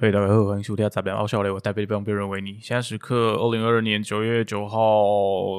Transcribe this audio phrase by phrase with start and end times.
[0.00, 2.56] 嘿，大家好，欢迎收听《杂边傲笑雷》，我代表不用别人为你。
[2.62, 4.78] 现在时刻二零二二年九月九号，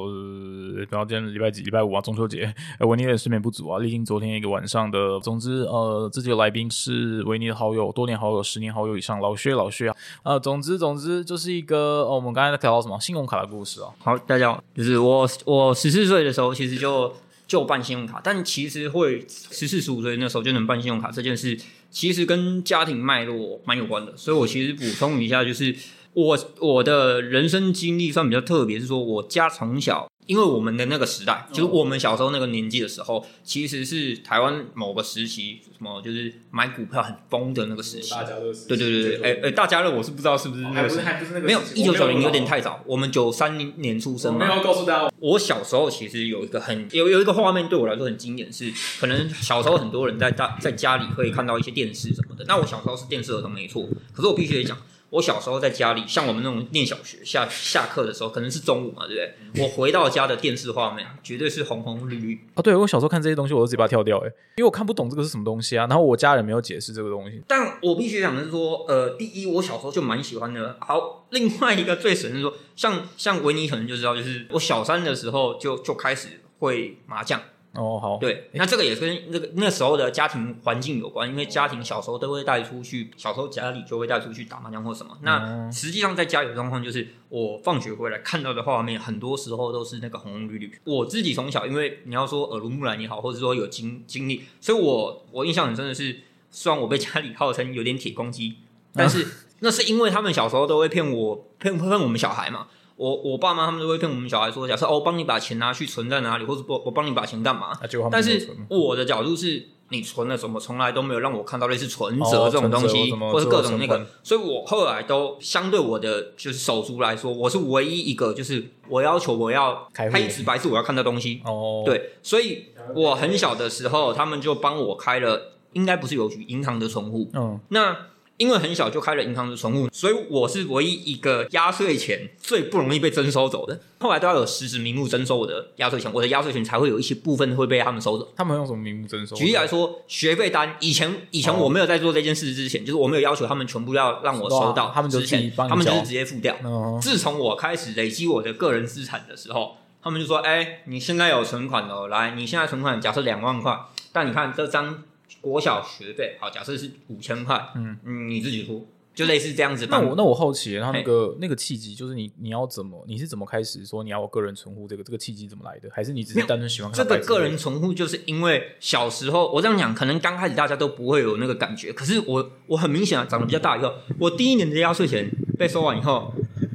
[0.06, 1.62] 呃然后今天礼拜几？
[1.62, 2.50] 礼拜五啊，中秋节。
[2.78, 5.20] 呃，维尼的睡眠不足啊，历经昨天一个晚上的。
[5.20, 9.96] 总之，呃，自己的来宾是维尼的好友，多年好友，十年好友以上，老薛，老薛啊。
[10.22, 13.92] 呃，总之，总之就是一个，呃我们刚才在聊到什么信用卡的故事啊。
[13.98, 17.12] 好，大家好，就是我我十四岁的时候，其实就
[17.46, 24.16] 就办信用卡，但其实会十四十五岁那时候就能办信用卡这件事，其实跟家庭脉络蛮有关的。
[24.16, 25.74] 所以我其实补充一下，就是
[26.12, 30.10] 我我的人生经历算比较特别，是说我家从小。
[30.30, 38.12] 因为我们的那个时代，就是我们小时候那个年纪的时候，其实是台湾某个时期，什么就是买股票很疯的那个时期。
[38.12, 40.88] 大家乐对对对对，哎哎，大家乐我是不知道是不是那还不
[41.24, 44.62] 是那个没有一九九零有点太早，我们九三年出生嘛没有。
[44.62, 52.44] 告诉大家，我小时候其实有一个很有有一个画面对我来说很经典，是可能小时候很多人在大在家里会看到一些电视什么的。
[52.46, 54.78] 那我小时候是电视儿童没错，可是我必须得讲，
[55.10, 59.64] 我小时候在家里，像我们那种念小学下下课的时候，可能是中午嘛，对不对？
[59.64, 65.86] 我回到家的电视画面绝对是红红绿绿，哦，对我小时候看这些东西，我都直接把它跳掉，哎，因为我看不懂这个是什么东西啊。
[65.88, 67.42] 然后我家人没有解释这个东西。
[67.48, 70.76] 但我必须讲的是说，呃，第一，我小时候就蛮喜欢的。
[70.80, 77.40] 好，另外一个最神是说，像像维尼可能就知道，就是我小三的时候就就开始会麻将。
[77.72, 85.16] 哦，好，对，那这个也跟那个那时候的家庭环境有关，因为家庭小时候都会带出去，小时候家里就会带出去打麻将或什么。
[85.22, 90.72] 那嗯实际上在家里的状况就是，我放学回来看到的画面，很多时候都是那个红红绿绿。
[90.82, 98.56] 我自己从小，因为你要说耳濡目染也好，或者说有经经历，所以我我印象很深的是，虽然我被家里号称有点铁公鸡，
[98.92, 99.24] 但是
[99.60, 102.66] 那是因为他们小时候都会骗我骗骗我们小孩嘛。
[103.00, 107.72] 我我爸妈他们都会跟我们小孩说，假设哦，我帮你把钱拿去存在哪里，或者我我帮你把钱干嘛？
[108.12, 127.30] 但是我的角度是，你存了什么，从来都没有让我看到类似存哦折这种东西，或是各种那个，所以我后来都相对我的就是手足来说，我是唯一一个就是我要求我要开户黑纸白字我要看到东西，哦，，对，所以我很小的时候，他们就帮我开了，应该不是邮局，银行的存户。
[127.32, 127.96] 嗯，那
[128.40, 133.78] 因为很小就开了银行的存户，所以我是唯一一个压岁钱最不容易被征收走的。
[133.98, 138.32] 后来都要有实质名目征收我的压岁钱，我的压岁钱才会有一些部分会被他们收走。
[138.34, 139.36] 他们用什么名目征收？
[139.36, 146.56] 举例来说，学费单以前以前哦我没有在做这件事之前，就是我没有要求他们全部要让我收到，哇他们就之他们就是直接付掉。
[146.64, 153.78] 嗯，自从我开始累积我的个人资产的时候，他们就说：“哎、你现在有存款了，来，你现在存款假设两万块，
[154.12, 155.02] 但你看这张
[155.40, 159.86] 国小学费，好，假设是五千块，嗯你自己出，就类似这样子。
[159.90, 165.88] 那我那我好奇，然后那个那个契机就是你你要怎么你是怎么开始说你要有个人存户这个这个契机怎么来的？
[165.92, 176.32] 还是你只是单纯喜欢看这个个人存户，就是因为小时候我这样讲，可能刚开始大家都不会有那个感觉，可是我我很明显啊，长得比较大以后，我第一年的压岁钱被收完以后，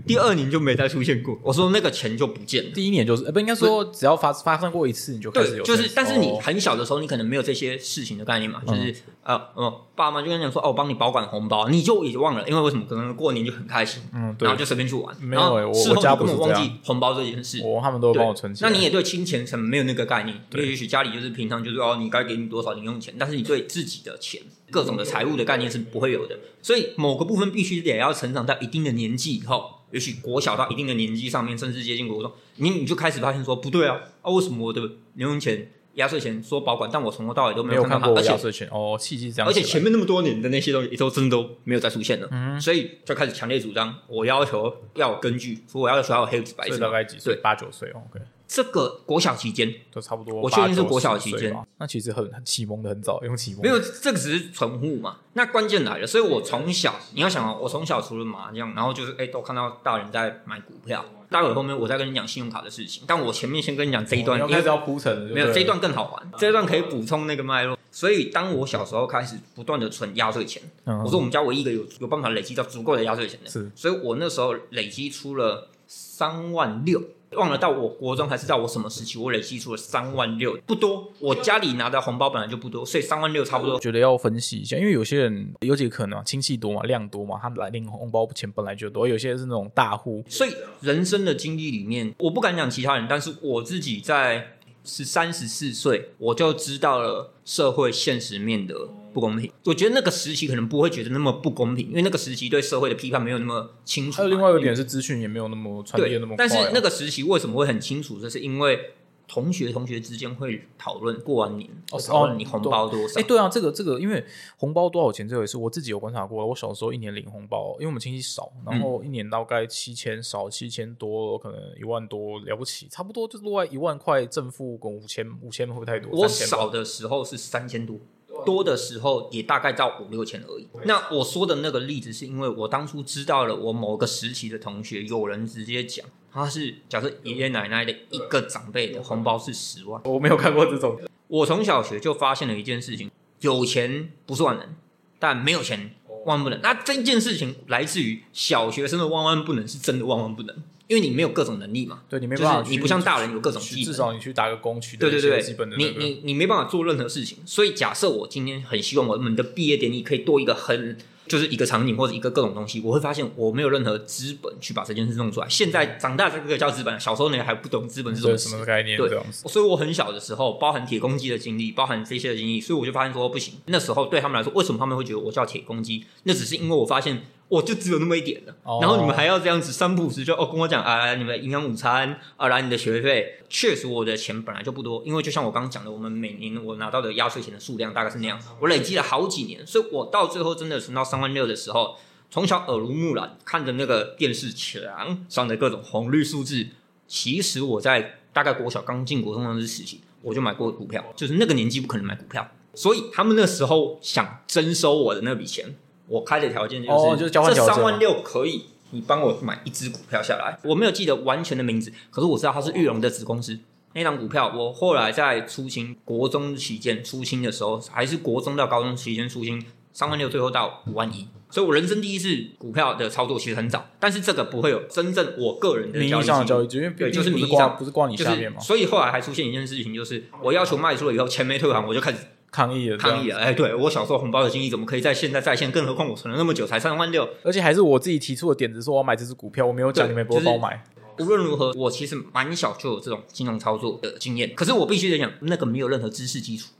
[0.07, 1.37] 第二年就没再出现过。
[1.41, 2.69] 我说那个钱就不见了。
[2.73, 12.83] 第一年就是呃不应该说只要发发生过一次你就开始，有就是，但是你哦很小的时候，你可能没有这些事情的概念嘛，嗯就是呃，嗯，爸妈就跟你讲说，哦，我帮你保管红包，你就已经忘了，因为为什么？
[12.87, 17.61] 可能过年就很开心，嗯对然后就随便去玩，没有我我根本忘记红包这件事。
[17.63, 18.69] 我他们都会帮我存起来。
[18.69, 24.39] 那你也对金钱什么没有那个概念，因对为也许家里就是平常就是哦，你该给你多少零用钱，但是你对自己的钱、
[24.69, 34.81] 各种的财务的概念是不会有的，所以某个部分必须得要成长到一定的年纪以后，也许国小到一定的年纪上面，甚至接近国中，你你就开始发现说不对啊，啊为什么我的
[35.13, 46.77] 零用钱、压岁钱说保管，但我从头到尾都没有看到压岁钱哦，契机是这样而且前面那么多年的那些东西都真的都没有再出现了，嗯所以就开始强烈主张，我要求要有根据，说我要求要有黑纸白所。
[46.77, 47.37] 大概几岁？
[47.41, 50.41] 八九岁哦，OK，这个国小期间都差不多。
[50.41, 55.17] 我确定是国小期间，那其实很很启蒙的很早，用启蒙没有，这个只是存户嘛。
[55.33, 61.03] 那关键来了，所以我从小你要想啊，我从小除了麻将，然后就是哎，都看到大人在买股票。
[61.27, 67.77] 待会后面我再跟你讲信用卡的事情，但我前面先跟你讲这一段，哦开始要铺陈，没有这一一段更好玩，这一段可以补充那个脉络。
[67.91, 77.01] 所以当我小时候开始不断的存压岁钱，嗯我说我们家唯一一个有有办法累积到足够的压岁钱的，是所以我那时候累积出了三万六。
[77.31, 81.11] 忘了到我国中还是到我什么时期，我累积出了三万六，不多。
[81.19, 90.51] 我家里拿的红包本来就不多，所以三万六差不多我觉得要分析一下，因为有些人有几个可能啊，亲戚多嘛，量多嘛，他们来领红包钱本来就多，有些是那种大户，所以
[90.81, 98.75] 人生的经历里面，我不敢讲其他人，但是我自己在是三十四岁，我就知道了社会现实面的
[99.15, 99.49] 不公平。
[99.63, 104.17] 我觉得那个时期可能不会觉得那么不公平，因为那个时期对社会的批判没有那么清楚嘛。
[104.17, 106.49] 还有另外一个点是资讯也没有那么传递那么，快、啊。
[106.49, 108.19] 但是那个时期为什么会很清楚？
[108.19, 108.91] 这是因为
[109.27, 113.23] 同学同学之间会讨论过完年，哦讨论你红包多少哎、。
[113.23, 114.23] 对啊，这个这个，因为
[114.57, 116.45] 红包多少钱这回事，我自己有观察过。
[116.45, 126.11] 我小时候一年领红包，因为我们亲戚少，然后一年大概七千少七千多，可能一万多了不起，差不多就是落在一万块正负跟五千五千会不会太多？
[126.11, 127.97] 我少的时候是三千多，
[128.43, 130.67] 多的时候也大概到五六千而已。
[130.85, 140.01] 那我说的那个例子，是因为我当初知道了我某个时期的同学，有人直接讲，他是假设爷爷奶奶的一个长辈的红包是十万。
[140.05, 143.09] 我没有看过这种，我从小学就发现了一件事情：
[143.41, 144.75] 有钱不是万能，
[145.19, 145.95] 但没有钱
[146.25, 146.59] 万万不能。
[146.61, 150.55] 那这件事情来自于小学生的万万不能，是真的万万不能，
[150.87, 152.01] 因为你没有各种能力嘛。
[152.09, 160.97] 对你没就是办法去，你不像大人有各种技能至少你去打个工，取得一些对对对，基本的、你那个你你没办法做任何事情，所以假设我今天很希望我们的毕业典礼可以多一个很
[161.27, 165.49] 就是一个场景或者一个各种东西，我会发现我没有任何资本去把这件事弄出来。
[165.49, 169.09] 现在长大这个叫资本，小时候你还不懂资本是什么什么概念对。
[169.31, 173.55] 所以我很小的时候，包含铁公鸡的经历，包含这些的经历，所以我就发现说不行。
[173.65, 176.05] 那时候对他们来说，为什么他们会觉得我叫铁公鸡？
[176.23, 178.79] 那只是因为我发现我就只有那么一点了，哦。
[178.81, 183.39] 然后你们还要这样子三不五时就哦跟我讲啊，你们营养午餐啊，来你的学费。
[183.47, 191.95] 确实我的钱本来就不多，因为就像我刚刚讲的，我们每年我拿到的压岁钱的数量大概是那样，我累积了好几年，所以我到最后真的存到三万六的时候，
[192.31, 196.67] 从小耳濡目染，看着那个电视墙上的各种红绿数字，
[197.07, 210.59] 其实我在大概国小刚进国中的时期，我就买过股票，就是那个年纪不可能买股票，所以他们那时候想征收我的那笔钱，我开的条件就是，哦就是交换这三万六可以，你帮我买一只股票下来。
[210.63, 213.59] 我没有记得完全的名字，可是我知道它是玉龙的子公司。
[213.93, 232.17] 那张股票，我后来在出清国中期间出清的时候，还是国中到高中期间出清，三万六最后到五万一，所以我人生第一次股票的操作其实很早，但是这个不会有真正我个人的名义交易交易，因为对就是名义上不是挂你就是下面嘛，所以后来还出现一件事情，就是我要求卖出了以后，钱没退还，我就开始
[232.51, 233.37] 抗议了，抗议了。
[233.37, 235.71] 哎，对我小时候红包的经历怎么可以在现在在线？
[235.71, 237.27] 更何况我存了那么久才三万六。
[237.43, 240.83] 而且还是我自己提出的点子，说我要买这只股票，我没有讲，对你们不会帮我买。
[241.19, 244.53] 无论如何，我其实蛮小就有这种金融操作的经验。
[244.53, 246.71] 可是我必须得讲，那个没有任何知识基础，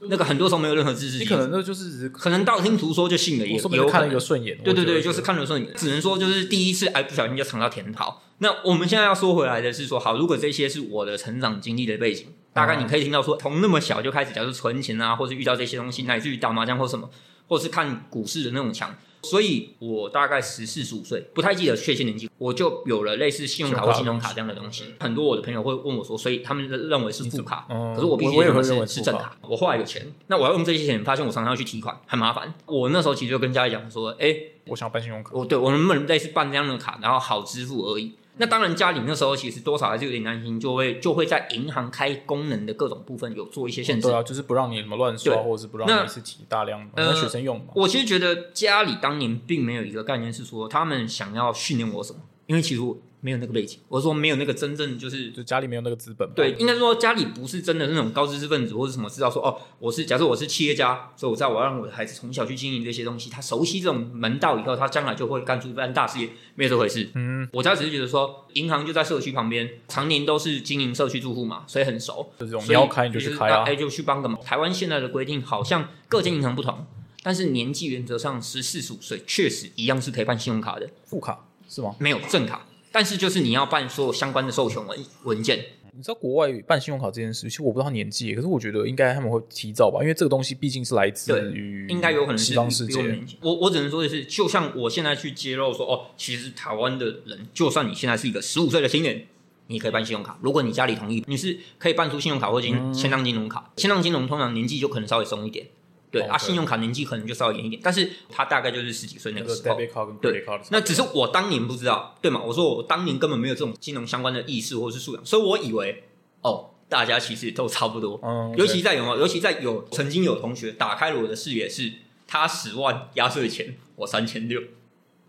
[0.00, 4.58] 那个很多时候没有任何知识基础，你可能那就是可能道听途说就信了，也我说不定看了一个顺眼。
[4.64, 8.12] 对对对，就是看了顺眼，只能说就是第一次哎不小心就尝到甜头。
[8.38, 17.10] 那我们现在要说回来的是说，好，如果这些是我的成长经历的背景，大概你可以听到说，从那么小就开始，假如存钱啊，或是遇到这些东西，乃至于打麻将或什么，
[17.46, 18.94] 或是看股市的那种强。
[19.22, 24.84] 所以我大概十四十五岁，不太记得确切年纪，我就有了类似信用卡或信用卡这样的东西。
[25.00, 29.36] 很多我的朋友会问我说，所以他们认为是副卡，嗯可是我必须我也会认为是是是正卡。
[29.42, 32.54] 我后来有钱，那我要用这些钱，发现我常常要去提款，很麻烦。
[32.66, 34.32] 我那时候其实就跟家里讲说，哎、
[34.66, 38.14] 我想要办信用卡，我对我能不能类似办这样的卡，然后好支付而已。
[38.38, 44.08] 那当然，家里那时候其实多少还是有点担心，就会就会在银行开功能的各种部分有做一些限制。
[44.08, 47.66] 对啊，就是不让你什么乱刷，或者是不让你是提大量的，呃那学生用嘛。
[47.74, 56.28] 我其实觉得家里当年并没有一个概念是说他们想要训练我什么，因为其实我没有那个背景，我说没有那个真正就是就家里没有那个资本。
[56.34, 67.08] 对，应该说家里不是真的那种高知识分子或者什么，知道说哦，我是假设我是企业家，所以我知道我要让我的孩子从小去经营这些东西，他熟悉这种门道以后，他将来就会干出一番大事业，没有这回事。
[67.14, 72.32] 嗯，我家只是觉得说，银行就在社区旁边，常年都是经营社区住户嘛，所以很熟。
[72.38, 73.76] 就这种要开你就去开啊哎、。
[73.76, 74.40] 就去帮个忙。
[74.42, 76.86] 台湾现在的规定好像各间银行不同，
[77.22, 81.94] 但是年纪原则上十四十五岁，确实一样是可以办信用卡的，副卡是吗？
[81.98, 82.65] 没有正卡。
[82.96, 85.62] 但是就是你要办所有相关的授权文文件，
[85.94, 93.02] 你知道国外办信用卡这件事，其实我不知道他年纪，可是我觉得应该他们会提早吧，因为这个东西毕竟是来自于应该有可能是西方世界。
[93.42, 99.26] 我我我只能说的是，就像我现在去揭露说，哦，其实台湾的人，就算你现在是一个十五岁的青年，
[99.66, 103.70] 你可以办信用卡，如果你家里同意，你是可以办出信用卡或金嗯千张金融卡。
[103.76, 105.66] 千张金融通常年纪就可能稍微松一点，
[106.10, 110.12] 对、哦啊，信用卡年纪可能就稍微严一点，但是他大概就是十几岁那那个个时候。
[110.20, 112.40] 对那只是我当年不知道，对吗？
[112.42, 116.04] 我说我当年根本没有这种金融相关的意识或是素养，所以我以为
[116.42, 118.18] 哦，大家其实都差不多。
[118.22, 121.92] 嗯，尤其在有没有，尤其在有曾经有同学打开了我的视野是，
[122.26, 124.60] 他十万压岁钱，我三千六，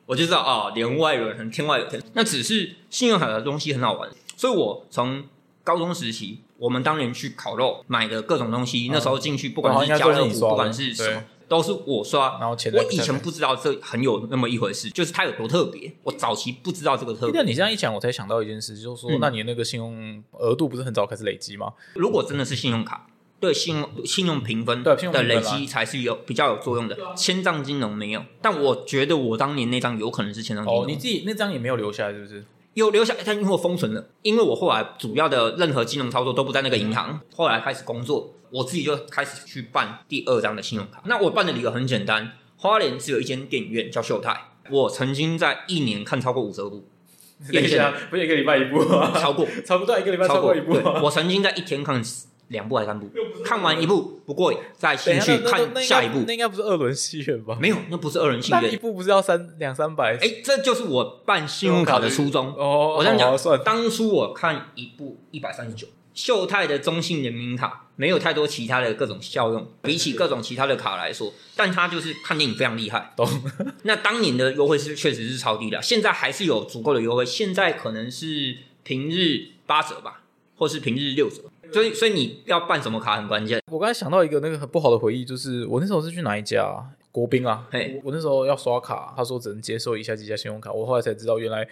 [0.06, 2.02] 我就知道啊，连外有人，天外有天。
[2.14, 5.24] 那只是信用卡的东西很好玩，所以我从
[5.68, 12.38] 高中时期，我们当年去烤肉买的各种东西，那时候进去不管是家乐福，不管是什对么，都是我刷。
[12.40, 15.94] 然后钱我以前不知道这很有那么一回事，就是它有多特别。
[16.04, 17.46] 我早期不知道这个特别那。
[17.46, 21.74] 你这样一讲，我才想到一件事，就是说，嗯那你那个信用额度不是很早开始累积吗？
[21.96, 23.06] 如果真的是信用卡，
[23.42, 28.24] 对信用信用评分的累积才是有比较有作用的，千账金融没有。
[28.42, 32.46] 但我觉得我当年那张有可能是千账金哦，融，你自己那张也没有留下来，是不是？
[32.78, 41.02] 有留下，但因为我封存了，因为我后来主要的任何金融操作都不在那个银行，后来开始工作，我自己就开始去办第二张的信用卡。
[41.06, 46.88] 那我办的理由很简单，花莲只有一间电影院叫秀泰，我曾经在一年看超过五十部，
[47.52, 49.12] 等一下，不是一个礼拜一部啊？
[49.20, 50.74] 超过， 差不多一个礼拜超过一部。
[51.02, 52.00] 我曾经在一天看
[52.50, 53.10] 两部还是三部，
[53.44, 56.34] 看完一部不过瘾，再继续看下一部那。
[56.34, 57.58] 应该不是二轮戏院吧？
[57.60, 58.75] 没有， 那不是二轮戏那一。
[58.77, 60.18] 部不是要三两三百？
[60.18, 62.54] 哎，这就是我办信用卡的初衷。
[62.56, 73.13] 哦，我这样讲当初我看一部一百三十九，秀泰的中信人民卡没有太多其他的各种效用，比起各种其他的卡来说，但它就是看电影非常厉害。
[73.18, 73.27] 懂。
[73.84, 80.22] 那当年的优惠是确实是超低的，现在还是有足够的优惠，现在可能是平日八折吧，
[80.56, 81.42] 或是平日六折。
[81.72, 83.62] 所以，所以你要办什么卡很关键。
[83.72, 91.68] 我刚才想到一个那个很不好的回忆，就是我那时候是去哪一家啊国宾啊，嘿我我那时候要刷卡，他说只能接受以下几家信用卡，我后来才知道原来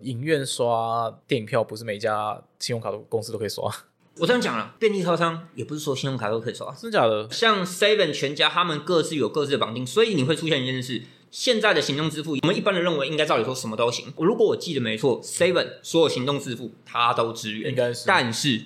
[0.00, 3.64] 影院刷电影票不是每家信用卡的公司都可以刷，
[4.18, 7.28] 我这样讲了，便利超商也不是说信用卡都可以刷，真的假的？
[7.30, 14.12] 像 Seven 全家他们各自有各自的绑定，所以你会出现一件事：现在的行动支付，我们一般人认为应该照理说什么都行。
[14.18, 18.64] 如果我记得没错，Seven 所有行动支付它都支援，应该是但是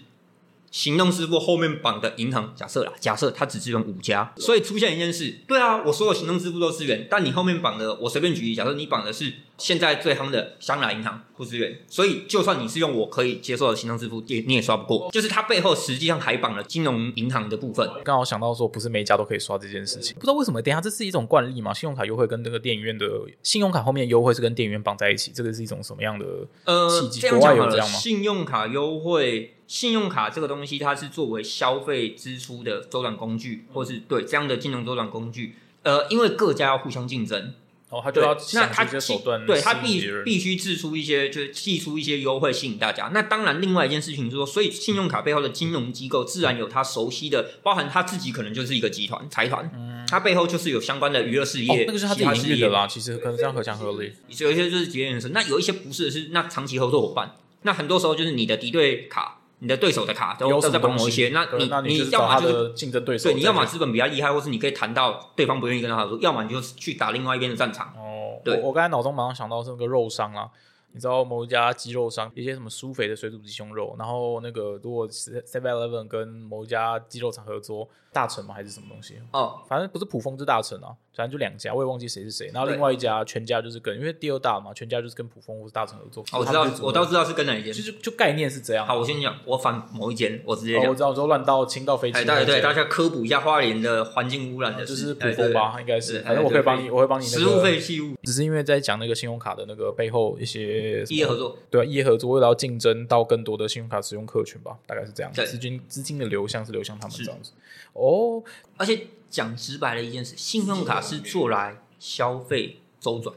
[0.75, 17.89] 行动支付后面绑的银行，假设啦，假设它只支援五家，所以出现一件事，对啊，我所有行动支付都支援，但你后面绑的，我随便举例，假设你绑的是现在最夯的香港银行不支援，所以就算你是用我可以接受的行动支付，也你也刷不过，就是它背后实际上还绑了金融银行的部分。
[18.03, 20.61] 刚好想到说，不是每一家都可以刷这件事情，不知道为什么。
[20.61, 21.73] 等一下，这是一种惯例嘛？
[21.73, 23.07] 信用卡优惠跟那个电影院的
[23.45, 26.27] 信用卡后面的优惠是跟电影院绑在一起，这个是一种什么样的？
[26.65, 35.57] 呃契，机这样国外讲好了，有这样吗信用卡优惠，信用卡这个东西，它是作为消费支出的周转工具，或是对这样的金融周转工具。
[35.83, 37.53] 呃，因为各家要互相竞争，
[37.89, 43.11] 哦，他就要，那想他手段，对他必必须制出一些，就是寄出一些优惠吸引大家。
[43.13, 54.13] 那当然，另外一件事情是说，所以信用卡背后的金融机构自然有他熟悉的，包含他自己可能就是一个集团财团，它背后就是有相关的娱乐事业，，那个是他自己事业营运的啦，其实可能这样合情合理。
[54.39, 67.95] 有一些就是节约人生，那有一些不是是那长期合作伙伴，那很多时候就是你的敌对卡，你的对手的卡都有什么都在帮某一些，那你那你要么就是竞争对手，对，你要么资本比较厉害，或是你可以谈到对方不愿意跟他合作，要么你就去打另外一边的战场。
[67.97, 68.61] 哦，对。
[68.61, 70.51] 我我刚才脑中马上想到是那个肉商啊，
[70.93, 79.17] 你知道某一家鸡肉商，一些什么苏肥的水煮鸡胸肉，然后那个如果 Seven Eleven 跟某一家鸡肉厂合作，大成吗还是什么东西？
[79.33, 82.51] 哦，反正不是普丰就是大成啊，反正就两家，我也忘记谁是谁。
[82.55, 86.23] 然后另外一家全家就是跟，因为第二大嘛，全家就是跟普丰或是大成合作。
[86.33, 87.83] 哦我知道我倒知道是跟哪一间就。
[87.83, 88.87] 是就概念是这样。
[88.87, 90.95] 好，我先讲，我反某一间，我直接哦，我讲。
[90.95, 96.21] 知道，我说乱到清到飞机对对，大家科普一下花莲的环境污染的事，就是普哎丰吧，应该是。
[96.21, 105.33] 反正我可以帮你，我会帮你那个食物废弃物只是因为在讲那个信用卡的那个背后一些异业合作，对啊，业合作为了要竞争到更多的信用卡使用客群吧，大概是这样。
[105.35, 107.53] 对资金资金的流向是流向他们是这样子。
[107.95, 108.43] 哦，
[108.77, 113.35] 而且讲直白的一件事，信用卡是做来消费周转，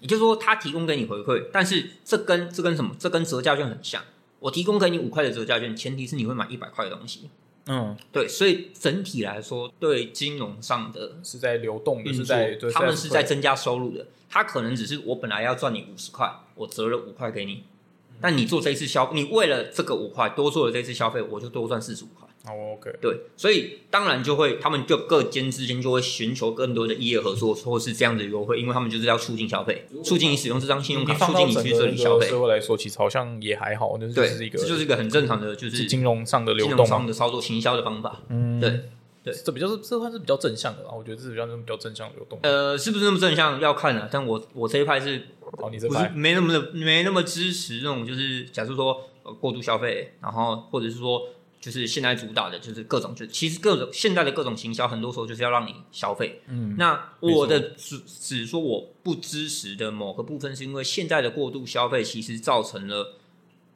[0.00, 2.96] 也就是说，它提供给你回馈，但是这跟这跟什么？
[2.98, 4.02] 这跟折价券很像。
[4.40, 7.28] 我提供给你五块的折价券，前提是你会买一百块的东西。
[7.66, 14.06] 嗯，对，所以整体来说，对金融上的是在流动的，是在对，他们是在增加收入的。
[14.30, 17.64] 他可能只是我本来要赚你五十块，我折了五块给你，
[18.20, 22.27] 但你做这一次消，你为了这个五块多做了这次消费，我就多赚四十五块。
[22.46, 32.26] 哦，OK，对，所以当然就会，他们就各间之间就会寻求更多的业业合作，或是这样的优惠，因为他们就是要促进消费，促进你使用这张信用卡，促进你去这里消费。
[32.26, 36.86] 个社会来说，其实好像也还好，就是对，是一个这就是一个很正常的，就是是金融上的流金融动。
[36.86, 38.22] 上的操作、行销的方法。
[38.28, 38.70] 嗯，对，
[39.24, 42.38] 对这比较是这算是比较正向的啦，我觉得这是比较比较正向的流动。
[42.42, 44.08] 呃，是不是那么正向要看啊？
[44.10, 45.26] 但我我这一派是
[45.58, 51.22] 哦，你这不是派没那么的没那么支持那种，就是假设说呃过度消费，然后或者是说
[51.60, 56.40] 就是现在主打的就是各种，就其实各种现在的各种行销，很多时候就是要让你消费。
[56.46, 63.16] 嗯，那我的只只说我不支持的某个部分，是因为现在的过度消费其实造成了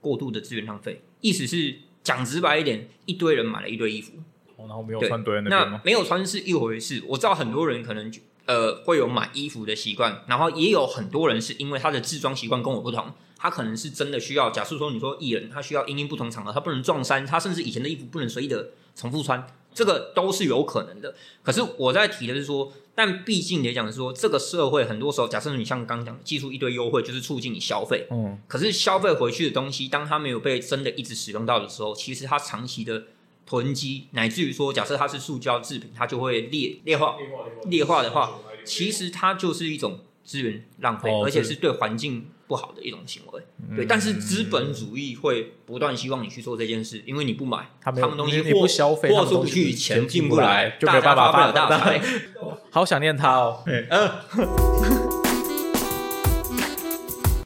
[0.00, 1.02] 过度的资源浪费。
[1.20, 4.12] 意思是讲直白一点，一堆人买了一堆衣服，
[4.56, 5.80] 哦然后没有穿堆在那？
[5.84, 8.12] 没有穿是一回事，我知道很多人可能
[8.46, 13.12] 呃会有买衣服的习惯，然后也有很多人是因为他的制装习惯跟我不同，
[13.42, 19.44] 他可能是真的需要，假设说你说艺人，他需要因应不同场合，他不能撞衫，他甚至以前的衣服不能随意的重复穿，
[19.74, 21.16] 这个都是有可能的。
[21.42, 33.02] 可是我在提的是说，但毕竟也讲是说，这个社会很多时候，假设你像刚刚讲的，寄出一堆优惠，就是促进你消费，嗯，可是消费回去的东西，当它没有被真的一直使用到的时候，其实它长期的
[33.44, 37.16] 囤积，乃至于说，假设它是塑胶制品，它就会裂裂化。
[37.64, 43.42] 裂化的话，其实它就是一种资源浪费，哦而且是对环境不好的一种行为。
[43.76, 52.00] 对，但是资本主义会不断希望你去做这件事，因为你不买，他们东西你你不货消费他们货出不去，钱钱进不来就没有办法发了大财。
[52.70, 53.62] 好想念他哦。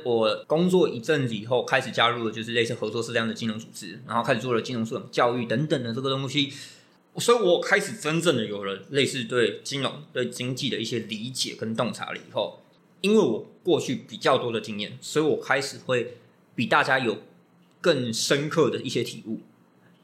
[0.05, 6.53] 我工作一阵子以后，开始加入了就是类似合作社这样的金融组织，然后开始做了金融素养教育等等的这个东西，
[7.17, 12.63] 所以我开始真正的有了类似对金融、对经济的一些理解跟洞察了以后，
[13.07, 16.17] 因为我过去比较多的经验，所以我开始会
[16.57, 17.19] 比大家有
[17.81, 19.39] 更深刻的一些体悟。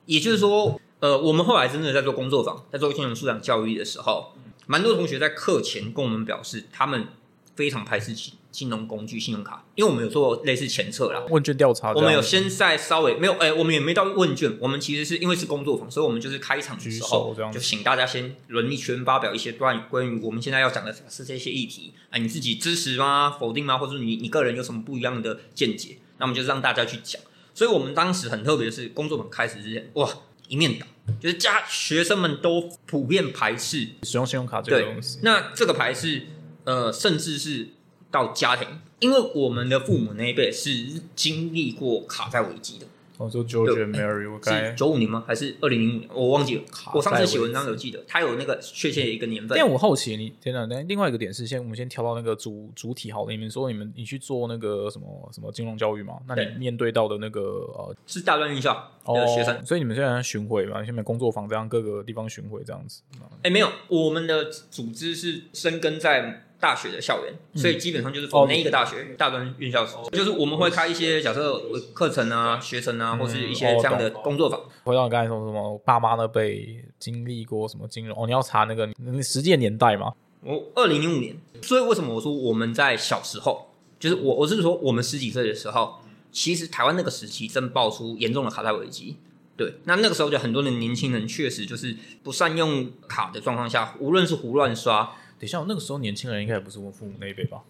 [0.07, 4.35] 也就是说，呃，我们后来真的在做工作坊，在做金融素养教育的时候，
[4.69, 7.09] 蛮多同学在课前跟我们表示，他们
[7.57, 8.15] 非常排斥
[8.53, 11.25] 金金融工具、信用卡，因为我们有做类似前测啦。
[11.31, 23.37] 问卷调查，我们有先在稍微没有，哎、我们也没到问卷，我们其实是因为是工作坊，所以我们就是开场的时候就请大家先轮一圈发表一些关于关于我们现在要讲的是这些议题，啊，你自己支持吗？
[23.41, 23.79] 否定吗？
[23.79, 25.99] 或者你你个人有什么不一样的见解？
[26.19, 27.21] 那我们就让大家去讲。
[27.55, 30.09] 所以我们当时很特别的是，工作坊开始之前，哇，
[30.49, 30.87] 一面倒，
[31.21, 36.23] 就是家学生们都普遍排斥使用信用卡这个东西，，那这个排斥，
[36.65, 37.69] 呃，甚至是
[38.13, 38.69] 到家庭，
[39.01, 44.73] 因为我们的父母那一辈是经历过卡债危机的，哦，就 George and Mary，我是该。
[44.73, 45.25] 九五年吗？
[45.27, 46.11] 还是二零零五年？
[46.13, 46.93] 我忘记了卡。
[46.95, 49.69] 我上次写文章有记得，他有那个确切的一个年份但。
[49.69, 53.31] 我好奇你，等等，等，另外一个点是，先我们先跳到那个主主体好了。
[53.31, 56.19] 你们说你们你去做那个什么什么金融教育嘛？
[56.29, 58.75] 那你面对到的那个呃是大专院校
[59.07, 59.57] 的学生。
[59.57, 60.85] 哦，所以你们现在在巡回嘛？
[60.85, 63.03] 现在工作坊这样各个地方巡回这样子。
[63.43, 71.61] 哎、没有，我们的组织是深根在大学的校园，所以基本上就是哦否那一个大学、大专院校，就是我们会开一些假设
[71.93, 74.61] 课程啊、学程啊，或是一些这样的工作坊。
[74.85, 78.17] 回到你刚才说什么，爸妈那辈经历过什么金融？
[78.17, 80.13] 哦，你要查那个你实际的年代吗？
[80.45, 85.97] 我二零零五年，所以为什么我说我们在小时候，就是我我是说我们十几岁的时候，
[86.31, 89.17] 其实台湾那个时期正爆出严重的卡债危机。
[89.57, 97.63] 对，那那个时候就很多的年轻人确实就是不善用卡的状况下，无论是胡乱刷，等一下，那个时候年轻人应该也不是我父母那一辈吧？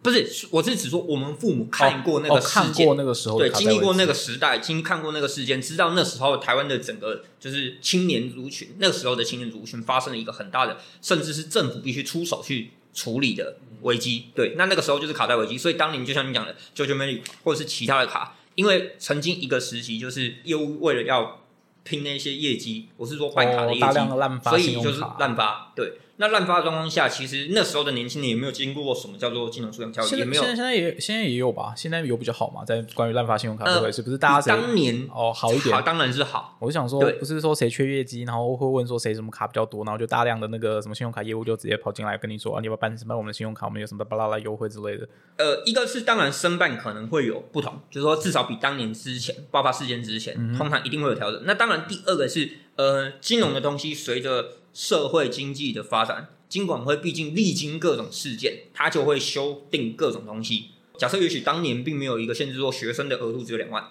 [0.00, 14.26] 不是，我是指说我们父母看过那哦个事件，看过那个时候对，经历过那个时代，经看过那个事件，知道那时候台湾的整个就是青年族群，那个时候的青年族群发生了一个很大的，甚至是政府必须出手去处理的危机。
[14.36, 21.40] 对，那那个时候就是卡债危机，所以当年就像你讲的 JoJo m a y 或者是其他的卡，因为曾经一个时期就是业务为了要
[21.82, 25.00] 拼那些业绩，我是说办卡的业绩，所以就是。
[25.18, 25.72] 滥发。
[25.74, 31.72] 对，那滥发的状况下，其实那时候的年轻人也没有经过什么叫做金融素养教育，也没有现在现在也现在也有吧？
[31.74, 32.62] 现在有比较好嘛？
[32.62, 36.58] 在关于滥发信用卡呃这回事，不是大家谁当年哦好一点好，当然是好。
[36.60, 45.08] 我就想说，不是说谁缺业绩，然后会问说谁什么卡比较多，然后就大量的那个什么信用卡业务就直接跑进来跟你说啊，你要办办我们的信用卡，我们有什么巴拉拉优惠之类的。
[45.38, 51.40] 呃，一个是当然申办可能会有不同，就是说至少比当年之前爆发事件之前，通常一定会有调整。
[51.46, 60.66] 那当然，第二个是呃，金融的东西随着社会经济的发展，金管会毕竟历经各种事件，它就会修订各种东西。
[60.96, 63.84] 假设也许当年并没有一个限制，说学生的额度只有两万，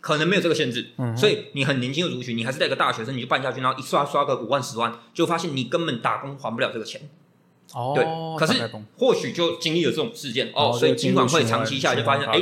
[0.00, 7.08] 可能没有这个限制，所以你很年轻的族群，你还是在一个大学生，你就办下去，然后一刷刷个五万十万，就发现你根本打工还不了这个钱。
[7.74, 8.04] 哦，对，
[8.38, 12.40] 可是或许就经历了这种事件哦，所以金管会长期下来就发现，哎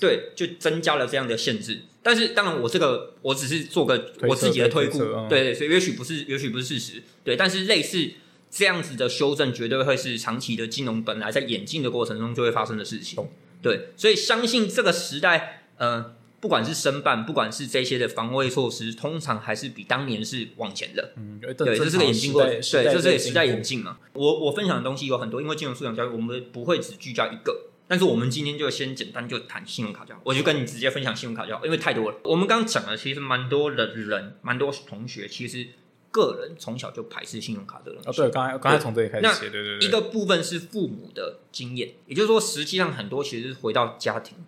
[0.00, 1.82] 对，就增加了这样的限制。
[2.02, 7.36] 但是当然，我这个我只是做个我自己的推估对对，所以也许不是，也许不是事实，对。
[7.36, 8.10] 但是类似
[8.50, 13.30] 这样子的修正，绝对会是长期的金融本来在演进的过程中就会发生的事情懂。
[13.60, 21.12] 对，所以相信这个时代，呃，不管是申办，不管是这些的防卫措施，通常还是比当年是往前的。
[21.16, 23.80] 嗯，对，这是个演进过程，对，这是个时代演进。
[23.82, 23.98] 嘛。
[24.14, 27.66] 我我分享的东西有很多，因为金融素养教育，我们不会只聚焦一个。
[27.86, 32.16] 但是我们今天就先简单就谈信用卡教育，我就跟你直接分享信用卡教育，因为太多了。
[32.22, 35.66] 我们刚刚讲了其实蛮多的人，蛮多同学其实
[36.12, 38.00] 个人从小就排斥信用卡的人。
[38.06, 44.38] 哦，对，刚才刚才从这里开始写，对对对，一个部分是父母的经验，也就是说，实际上很多其实是回到家庭，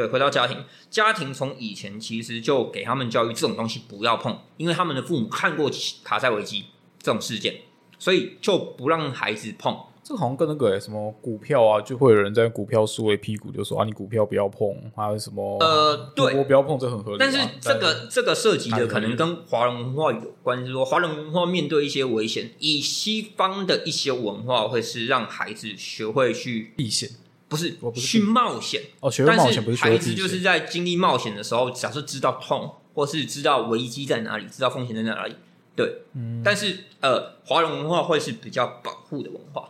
[0.00, 5.70] 对，回到家庭，家庭从以前其实就给他们教育这种东西不要碰，因为他们的父母看过
[6.02, 6.64] 卡塞危机
[6.98, 7.54] 这种事件，
[7.98, 9.76] 所以就不让孩子碰。
[10.02, 17.20] 这个好像跟那个、欸、什么股票啊，就会有人在股票输了一屁股，就说啊，你股票不要碰，还有什么呃，对，我不要碰，这很合理嘛。
[17.20, 27.10] 但是这个这个涉及的可能跟华人文化有关，就是说华人文化面对一些危险，以西方的一些文化会是让孩子学会去避险
[27.50, 30.14] 不是我不是去冒险，哦，学会冒但险不是学孩子。
[30.14, 35.34] 就是在经历冒险的时候，假设知道痛，或是知道危机在哪里，知道风险在哪里，
[35.74, 39.68] 对，嗯，但是呃，华人文化会是比较保护的文化，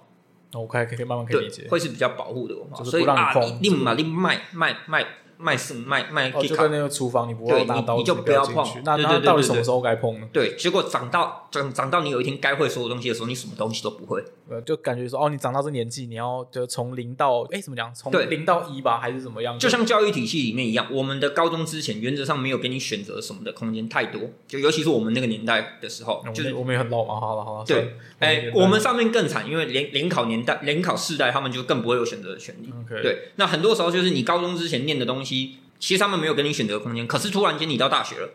[0.53, 2.79] 我可以可以慢慢可以理对解，，会是比较保护的文化。
[2.79, 5.07] 就是所以啊，不让你碰你你嘛，你卖卖卖
[5.41, 10.29] 卖是卖卖就跟那个厨房，你不要对你你就不要碰那对那到底什么时候该碰呢？
[10.33, 14.23] 对，结果长到长长到你有一天该会所有东西的时候，你什么东西都不会。
[14.51, 17.95] 呃，就感觉说，哦，你长到这年纪，你要就从零到，哎，怎么讲？
[17.95, 19.57] 从对零到一吧，还是怎么样？
[19.59, 32.73] 就像教育体系里面一样，我们的高中之前原则上没有给你选择什么的空间太多，就尤其是我们那个年代的时候就是我们也很老嘛，好了好了，对哎、我们上面更惨，因为联联考年代、联考世代，他们就更不会有选择的权利。
[32.89, 35.30] 对，那很多时候就是你高中之前念的东西，
[35.79, 38.31] 其实他们没有给你选择空间，可是突然间你到大学了，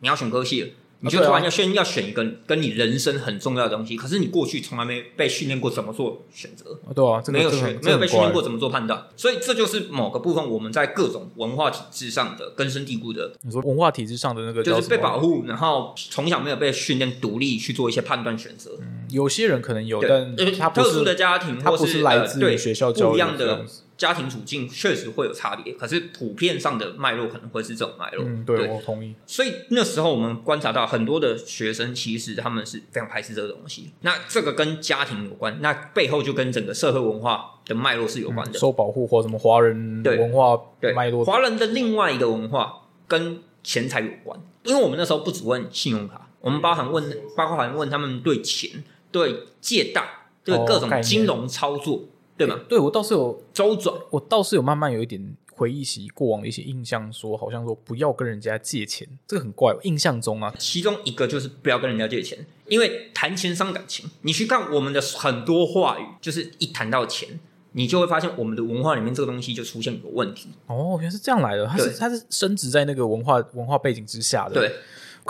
[0.00, 0.68] 你要选科系了。
[1.00, 18.72] 你就突然要选要选一个跟你人生很重要的东西，可是你过去从来没被训练过怎么做选择，哦对啊，这个没有没有被训练过怎么做判断，所以这就是某个部分我们在各种文化体制上的根深蒂固的，你说文化体制上的那个就是被保护，然后从小没有被训练独立去做一些判断选择。
[19.10, 23.64] 有些人可能有，对，但特殊的家庭他不或是是来自学校教育不一样的
[23.98, 25.74] 家庭处境，确实会有差别。
[25.74, 28.24] 可是普遍上的脉络可能会是这种脉络。
[28.24, 29.14] 嗯，对我同意。
[29.26, 33.90] 所以那时候我们观察到很多的学生，其实他们是非常排斥这个东西。
[34.02, 38.58] 那这个跟家庭有关，那背后就跟整个社会文化的脉络是有关的。
[38.58, 47.04] 受保护或什么华人文化对脉络，华人的另外一个文化跟钱财有关，因为我们那时候不只问信用卡，我们包含问，
[47.36, 50.08] 包含问他们对钱、对借贷、
[50.44, 52.04] 对哦各种金融操作，
[52.38, 52.60] 对吗？
[52.68, 59.76] 对我倒是有，周转，我倒是有慢慢有一点回忆起过往的一些印象，说好像说不要跟人家借钱，这个很怪。
[59.82, 64.08] 印象中啊，其中一个就是不要跟人家借钱，因为谈钱伤感情。
[64.22, 67.40] 你去看我们的很多话语，就是一谈到钱，
[67.72, 70.50] 你就会发现我们的文化里面这个东西就出现有问题。
[70.68, 74.54] 哦，原来是这样来的，它是它是升值在那个文化文化背景之下的。
[74.54, 74.72] 对，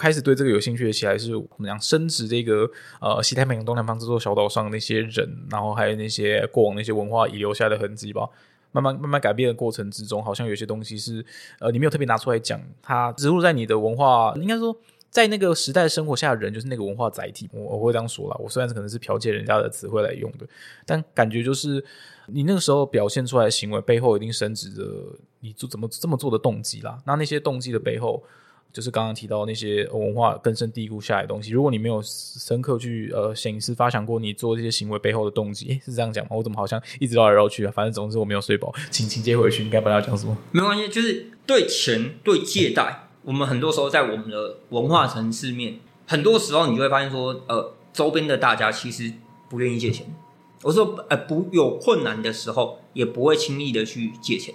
[0.01, 8.29] 开始对这个有兴趣的起来，是我们讲升值这个呃西太平洋东南方这座小岛上那些人，然后还有那些过往那些文化遗留下的痕迹吧。
[8.71, 11.25] 慢慢慢慢改变的过程之中，好像有些东西是
[11.59, 14.77] 呃你没有特别拿出来讲，它植入在你的文化，应该说
[15.11, 17.49] 在那个时代生活下的人，就是那个文化载体。
[17.51, 20.47] 我我会这样说啦，我虽然可能是剽窃人家的词汇来用的，
[20.85, 21.83] 但感觉就是
[22.27, 24.85] 你那个时候表现出来的行为背后，一定升值着
[25.41, 27.01] 你做怎么这么做的动机啦。
[27.07, 28.23] 那那些动机的背后，
[28.73, 31.51] 就是刚刚提到那些文化根深蒂固下来的东西。
[31.51, 36.37] 如果你没有深刻去呃醒思发想过你做这些行为背后的动机，诶，是这样讲吗？
[36.37, 37.73] 我怎么好像一直绕来绕去啊？
[37.75, 39.65] 反正总之我没有睡饱，请请接回去。
[39.65, 40.37] 你该不知道讲什么？
[40.53, 49.13] 没关系，就是对钱、对借贷，我们很多时候在我们的文化层次面，很多时候你就会发现说，呃，周边的大家其实
[49.49, 50.07] 不愿意借钱。
[50.63, 54.53] 我说，呃，不有困难的时候，也不会轻易的去借钱，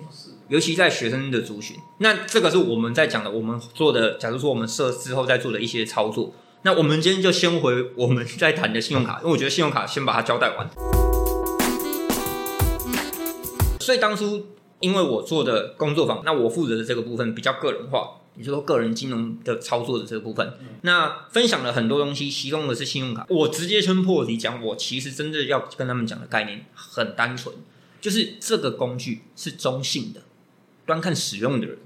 [0.53, 1.75] 尤其在学生的族群。
[1.97, 6.31] 那这个是我们在讲的，我们做的，假如说我们设之后在做的一些操作。
[6.61, 10.69] 那我们今天就先回我们在谈的信用卡，因为我觉得信用卡先把它交代完。
[13.79, 14.45] 所以当初
[14.79, 20.53] 因为我做的工作坊，那我负责的这个部分比较个人化，也就是说个人金融的操作的这个部分。
[20.83, 23.25] 那分享了很多东西，其中的是信用卡。
[23.27, 27.55] 我直接先破题讲，我其实真正要跟他们讲的概念很单纯，
[27.99, 30.21] 就是这个工具是中性的，
[30.86, 31.78] 端看使用的人。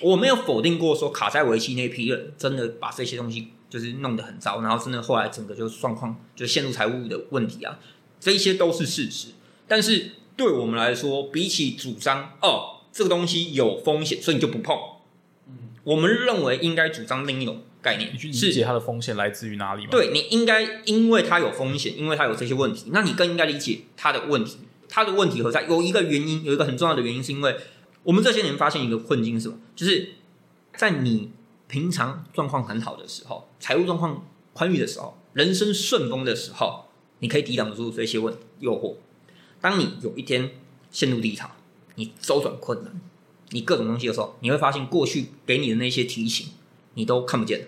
[0.00, 7.78] 我没有否定过说卡在危机那批人真的把这些东西就是弄得很糟，然后真的后来整个就状况就陷入财务的问题啊，
[8.18, 9.28] 这一些都是事实。
[9.68, 14.76] 但是对我们来说，比起主张哦这个东西有风险，所以你就不碰，
[15.46, 24.58] 嗯我们认为应该主张另一种概念你去，理是解它的风险来自于哪里吗？，对你应该因为它有风险，因为它有这些问题，那你更应该理解它的问题。
[24.86, 25.62] 它的问题何在？
[25.66, 27.56] 有一个原因，有一个很重要的原因，是因为
[28.04, 29.58] 我们这些年发现一个困境是什么？
[29.74, 30.10] 就是
[30.76, 31.32] 在你
[31.66, 36.84] 平常状况很好的时候，财务状况宽裕的时候，人生顺风的时候，
[37.18, 38.94] 你可以抵挡得住这些问诱惑。
[39.60, 40.50] 当你有一天
[40.90, 41.50] 陷入低潮，
[41.96, 43.00] 你周转困难，
[43.50, 46.48] 你各种东西的时候，你会发现过去给你的那些提醒，
[46.94, 47.66] 你都看不见了。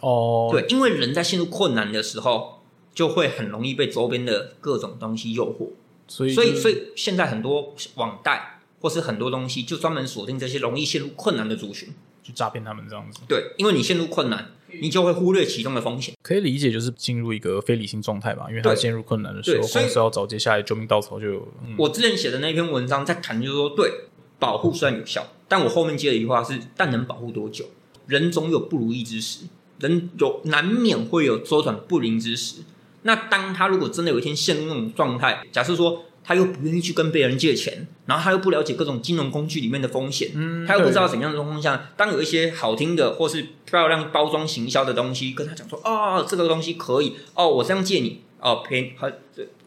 [0.00, 5.70] 哦，对，因为人在陷入困难的时候，就会很容易被周边的各种东西诱惑，
[6.08, 11.90] 所以所以所以现在很多网贷或是很多东西，就专门锁定这些容易陷入困难的族群。
[12.22, 16.14] 去诈骗他们这样子，对，因为你陷入困难，你就会忽略其中的风险。
[16.22, 23.90] 可以理解，就是进入一个非理性状态吧，因为他对陷入困难的时候，公司要找接下来救命稻草就有，嗯，我之前写的那篇文章在谈，就是说，对
[24.38, 27.64] 保护虽然有效，但我后面接了一句话是：但能保护多久？
[28.06, 29.46] 人总有不如意之时，
[29.78, 32.56] 人有难免会有周转不灵之时。
[33.02, 49.12] 那当他如果真的有一天陷入那种状态，假设说他又不愿意去跟别人借钱，然后他又不了解各种金融工具里面的风险，嗯他又不知道对怎样的状况下，当有一些好听的或是漂亮包装行销的东西跟他讲说，哦，这个东西可以，哦，我这样借你，哦便宜很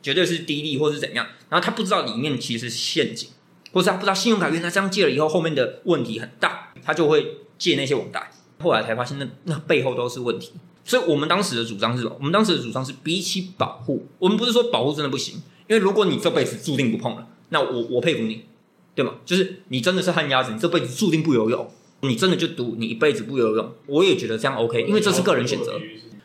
[0.01, 3.29] 绝对是低利或是怎样，然后他不知道里面其实是陷阱，
[3.71, 10.51] 或是他不知道信用卡原来这样借了以后后面的问题很大，他就会借那些网贷，后来才发现那那背后都是问题。
[10.85, 12.13] 所以我们当时的主张是什么？
[12.19, 15.41] 我们当时的主张是比起保护，我们不是说保护真的不行，
[15.73, 18.45] 因为如果你这辈子注定不碰了，那我我佩服你，
[18.93, 19.15] 对吗？
[19.25, 21.67] 就是你真的是旱鸭子，你这辈子注定不游泳，
[22.01, 25.81] 你真的就赌你一辈子不游泳，我也觉得这样 OK，因为这是个人选择。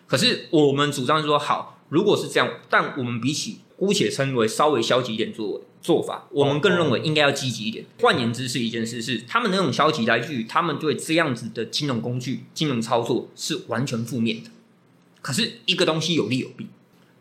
[0.06, 7.86] 可是我们主张说好，如果是这样，但我们比起姑且称为稍微消极一点做做法，我们更认为应该要积极一点。
[8.02, 14.50] 换言之，是一件事是他们那种消极来自于他们对这样子的金融工具、金融操作是完全负面的。
[15.22, 16.66] 可是一个东西有利有弊，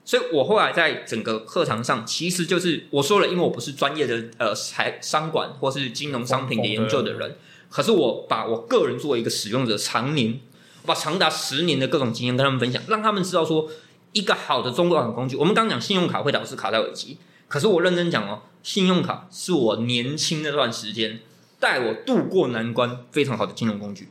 [0.08, 7.36] 所以我后来在整个课堂上，其实就是我说了，因为我不是专业的呃财商管或是金融商品的研究的人，
[7.70, 10.40] 可是我把我个人作为一个使用者，常年
[10.84, 13.70] 我把长达十年的各种经验跟他们分享，让他们知道说
[14.14, 15.36] 一个好的中国款工具。
[15.36, 17.18] 我们刚讲信用卡会导致卡债危机，
[17.50, 21.20] 可是我认真讲哦，信用卡是我年轻那段时间
[21.60, 24.08] 带我渡过难关非常好的金融工具。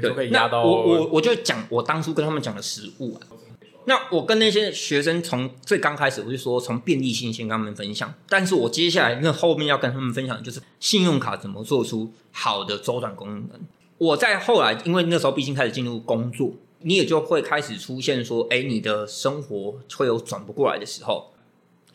[0.00, 3.20] 对，那我我我就讲我当初跟他们讲的实物啊。
[3.86, 13.50] 那我跟那些学生从最刚开始我就说从便利性先跟他们分享，但是我接下来那后面要跟他们分享的就是信用卡怎么做出好的周转功能。
[13.98, 21.32] 我在后来因为那时候毕竟开始进入工作，你也就会开始出现说，哎，你的生活会有转不过来的时候。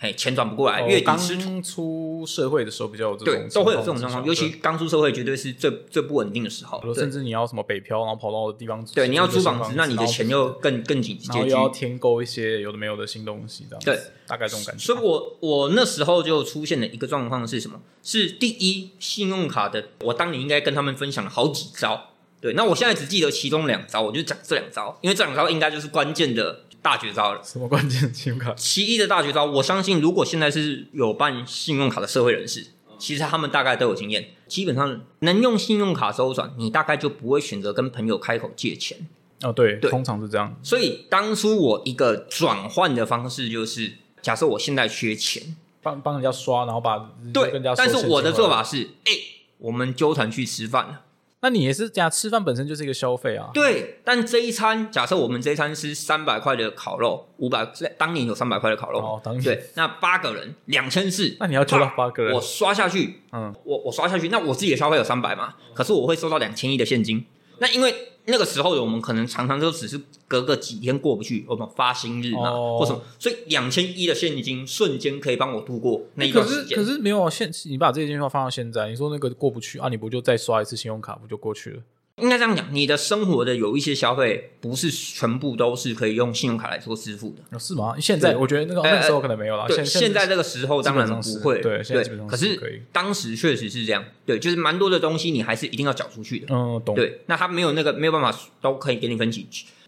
[0.01, 4.25] 哎，钱转不过来，月底刚出社会的时候比较有这种，对，都会有这种状况。
[4.25, 6.81] 尤其刚出社会，绝对是最最不稳定的时候。
[6.91, 14.83] 甚至你要什么北漂，然后跑到地方，对，你要租房子，那你的钱又更更紧，然后又要添购一些有的没有的新东西，这样对，大概这种感觉。
[14.83, 17.79] 所以我我那时候就出现了一个状况是什么？
[18.01, 22.07] 是第一，信用卡的，我当年应该跟他们分享了好几招。
[22.41, 26.61] 对，那我现在只记得其中两招，我就讲这两招，因为这两招应该就是关键的。
[26.82, 28.54] 大绝招了，什么关键信用卡？
[28.56, 32.67] 其一的大绝招，我相信如果现在是有办信用卡的社会人士，
[32.98, 34.30] 其实他们大概都有经验。
[34.48, 38.98] 基本上能用信用卡周转，你大概就不会选择跟朋友开口借钱。
[39.44, 40.56] 哦，对，通常是这样。
[40.62, 49.12] 所以当初我一个转换的方式就是，假设我现在缺钱，帮帮人家刷，然后把对，但是我的做法是，哎，
[49.60, 51.02] 我们纠团去吃饭了。
[51.41, 53.49] 那你也是讲吃饭本身就是一个消费啊？
[53.54, 67.25] 对，但这一餐假设我们这一餐是三百块的烤肉，五百当年有三百块的烤肉哦，当年对，那八个人两千四，那你要抽到八个人，我刷下去，嗯，我我刷下去，那我自己的消费有三百嘛，可是我会收到两千亿的现金，
[67.60, 67.93] 那因为。
[68.25, 76.77] 那个时候的我们可能常常就只是隔个几天过不去，我们发薪日嘛，或什么，所以两千一的现金瞬间可以帮我度过那一段时间。
[76.77, 81.81] 可是可是没有现，你把这件事放到现在，你说那个过不去啊，你不就再刷一次信用卡不就过去了？
[82.21, 87.95] 应该这样讲，你的生活的有一些消费不是全部都是可以用信用卡来做支付的，是吗？
[87.99, 89.67] 现在我觉得那个那时候可能没有了。
[89.67, 91.60] 对，现在这个时候当然不会。
[91.62, 94.05] 对，现在基本上可是当时确实是这样。
[94.25, 96.47] 对，就是蛮多的东西你还是一定要缴出去的。
[96.49, 96.95] 嗯，懂。
[96.95, 99.47] 对，那他没有那个没有办法都可以给你分期。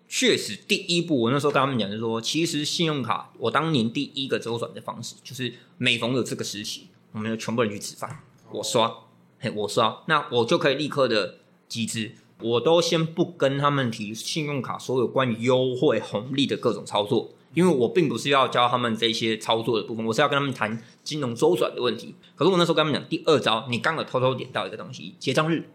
[0.10, 8.20] 确实，第一步我那时候跟他们讲，就是说，其实信用卡我当年第一个周转的方式，就是每逢有这个时期，我们就全部人去吃饭，
[8.52, 8.94] 我刷，
[9.40, 12.12] 嘿，我刷，那我就可以立刻的集资。
[12.42, 22.16] 我都先不跟他们提信用卡所有关于优惠红利的各种操作，因为我并不是要教他们这些操作的部分，我是要跟他们谈金融周转的问题。
[22.36, 25.70] 可是我那时候跟他们讲，第二招，你刚好偷偷点到一个东西，结账日，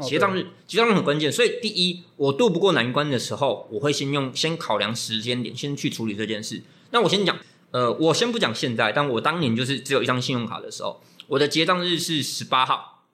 [0.00, 1.30] 结账日，结账日很关键。
[1.30, 6.62] 所以第一，我渡不过难关的时候，我会先用先考量时间点，先去处理这件事。
[6.90, 7.36] 那我先讲，
[7.72, 13.04] 呃，我先不讲现在，但我当年就是只有一张信用卡的时候，我的结账日是十八号，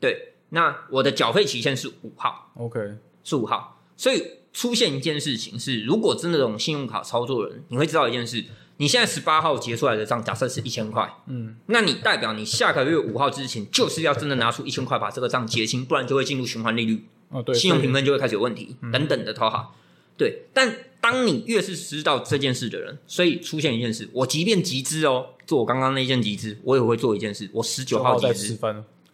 [0.00, 0.31] 对。
[0.54, 2.78] 那我的缴费期限是五号，OK，
[3.24, 3.80] 是五号。
[3.96, 8.44] 所以出现一件事情是，如果真的种信用卡操作人，你会知道一件事：
[8.76, 19.74] 你现在十八号结出来的账，假设是一千块，嗯，那你代表你下个月五号之前就是要真的拿出一千块把这个账结清，不然就会进入循环利率，哦，对，信用评分就会开始有问题，等等的，讨好。
[20.18, 28.58] 对，但当你越是知道这件事的人，所以出现一件事，我即便集资哦，做我刚刚那件集资，我也会做一件事，我十九号集资。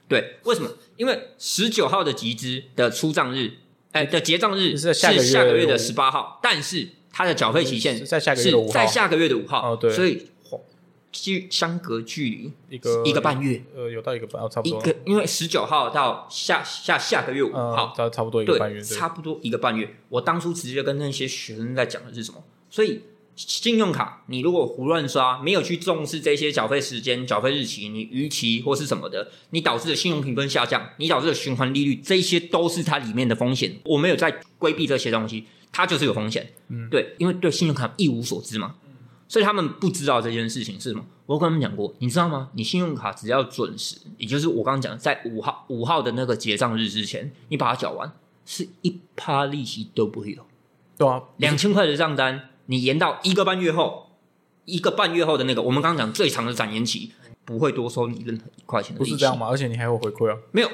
[0.08, 0.70] 对，为什么？
[0.96, 3.52] 因为十九号的集资的出账日，
[3.92, 9.72] 哎，的结账日是下个月的十八号，但是它的缴费期限是在下个月的五号，在下个月的五号。
[9.72, 10.28] 哦，对，所以
[11.12, 14.80] 距相隔距离一个一个半月，呃，有到一个半，差不多。
[14.80, 19.94] 一个，因为十九号到下下下个月五号，差差不多一个半月，差不多一个半月。
[20.08, 22.42] 我当初直接跟那些学生在讲的是什么？
[22.70, 23.02] 所以。
[23.38, 33.78] 信用卡，你如果胡乱刷，没有去重视这些缴费时间、缴费日期，你逾期或是什么的，你导致的信用评分下降，你导致的循环利率，这些都是它里面的风险。
[33.84, 36.52] 我没有在规避这些东西，它就是有风险。
[36.68, 38.74] 嗯，对，因为对信用卡一无所知嘛，
[39.28, 41.04] 所以他们不知道这件事情是什么。
[41.26, 42.48] 我跟他们讲过，你知道吗？
[42.54, 48.10] 你信用卡只要准时，也就是我刚刚讲的，在五号五号的那个结账日之前，你把它缴完，
[48.44, 50.42] 是一趴利息都不会有。
[50.96, 54.10] 对啊，两千块的账单，你延到一个半月后，
[54.66, 57.12] 一个半月后的那个，我们刚刚讲最长的展延期，
[57.44, 59.12] 不会多收你任何一块钱的利息。
[59.12, 59.48] 不是这样吗？
[59.48, 60.36] 而且你还有回馈啊。
[60.52, 60.68] 没有，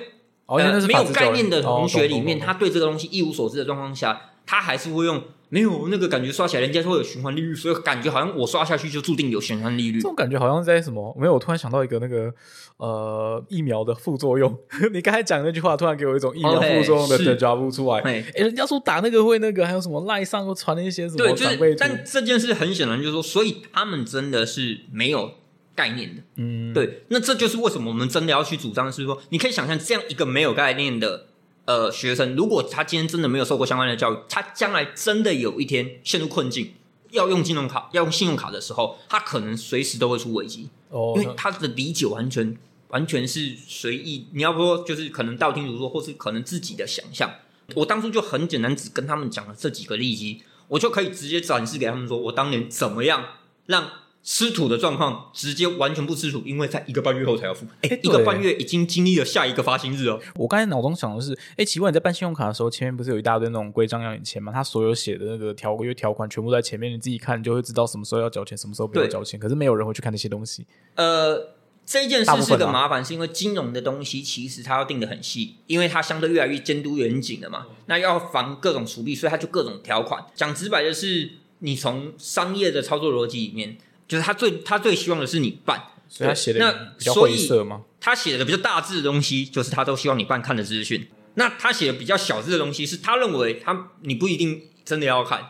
[0.49, 5.23] 没有概念的同学里面，他对这个东西一无所知的状况下，他还是会用
[5.55, 10.09] 没有那个感觉刷起来，人家会有循环利率，所以感觉好像我刷下去就注定有循环利率这。
[10.09, 11.17] 种感觉好像在什么？
[11.17, 12.35] 没有，我突然想到一个那个
[12.79, 14.53] 呃疫苗的副作用。
[14.93, 18.01] 你刚才讲那句话，突然给我一种疫苗副作用的 是的 job 出来。
[18.01, 21.77] 哎，哎，人家说打那个会那个，还有什么赖上又传了一些什对，就是？
[21.77, 25.35] 但这件事很显然就是说，所以他们真的是没有
[25.77, 26.23] 概念的。
[26.35, 31.27] 嗯，对，那这就是为什么我们真的要去主张，是说你可以想象这样一个没有概念的
[31.65, 36.75] 呃学生，如果他今天真的没有受过相关的教育，他将来真的有一天陷入困境，
[37.11, 42.57] 要用金融卡、要用信用卡的时候，他可能随时都会出危机，哦，因为他的理解完全
[42.89, 44.27] 完全是随意。
[44.33, 47.31] 你要说就是可能道听途说，或是可能自己的想象。
[47.75, 53.25] 我当初就很简单，只跟他们讲了这几个例机，我就可以直接展示给他们说，我当年怎么样
[53.67, 53.91] 让
[54.25, 57.67] 吃土的状况直接完全不吃土，因为在一个半月后才要付。
[57.83, 60.19] 哎、对一个半月已经经历了下一个发薪日哦。
[60.37, 64.51] 我刚才脑中想的是，哎，奇怪，你在办信用卡的时候，前面不是有一大堆那种规章要你签吗？
[64.51, 69.39] 他所有写的那个条约条款全部在前面，你自己看你就会知道什么时候要缴钱，什么时候不要对缴钱。
[69.39, 70.67] 可是没有人会去看那些东西。
[70.95, 71.51] 呃，
[71.85, 77.67] 这件事是个麻烦，是因为金融的东西其实它要定的很细，因为它相对越来越监督严谨了嘛。
[77.85, 80.25] 那要防各种除弊，所以它就各种条款。
[80.35, 87.83] 讲直白的是，你从商业的操作逻辑里面，就是他最他最希望的是你办，所以他写的那比较所以晦涩吗？
[88.01, 91.09] 他写的比较大致的东西，就是他都希望你办看的资讯。
[91.37, 95.43] 那他写的比较小字的东西，是他认为他你不一定真的要看，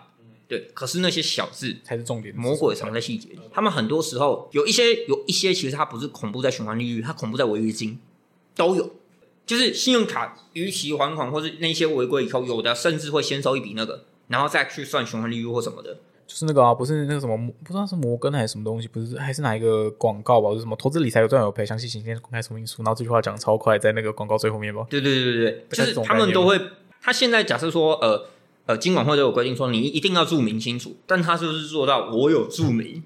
[0.48, 0.70] 对。
[0.72, 2.34] 可是那些小字，才是重点。
[2.34, 3.40] 魔鬼藏在细节里。
[3.52, 7.98] 他们很多时候有一些有一些，其实它不是恐怖在循环利率，它恐怖在违约金，
[8.54, 8.96] 都有。
[9.44, 15.98] 就是信用卡逾期还款或是那些违规以后，有的甚至会先收一笔那个，然后再去算循环利率或什么的。
[16.26, 20.48] 就是那个啊，不是那个什么，不知道是摩根还是什么东西，不是还是哪一个广告吧？
[20.50, 22.82] 就是什么投资理财有赚有赔，详细请见公开说明书。
[22.82, 24.86] 然后这句话讲得超快，在那个广告最后面吧。
[24.88, 26.60] 对对对对对，就是他们都会。
[27.00, 28.26] 他现在假设说，呃
[28.66, 33.02] 呃，金管会都有规定说，你一定要注明清楚，但他是不是做到我有注明？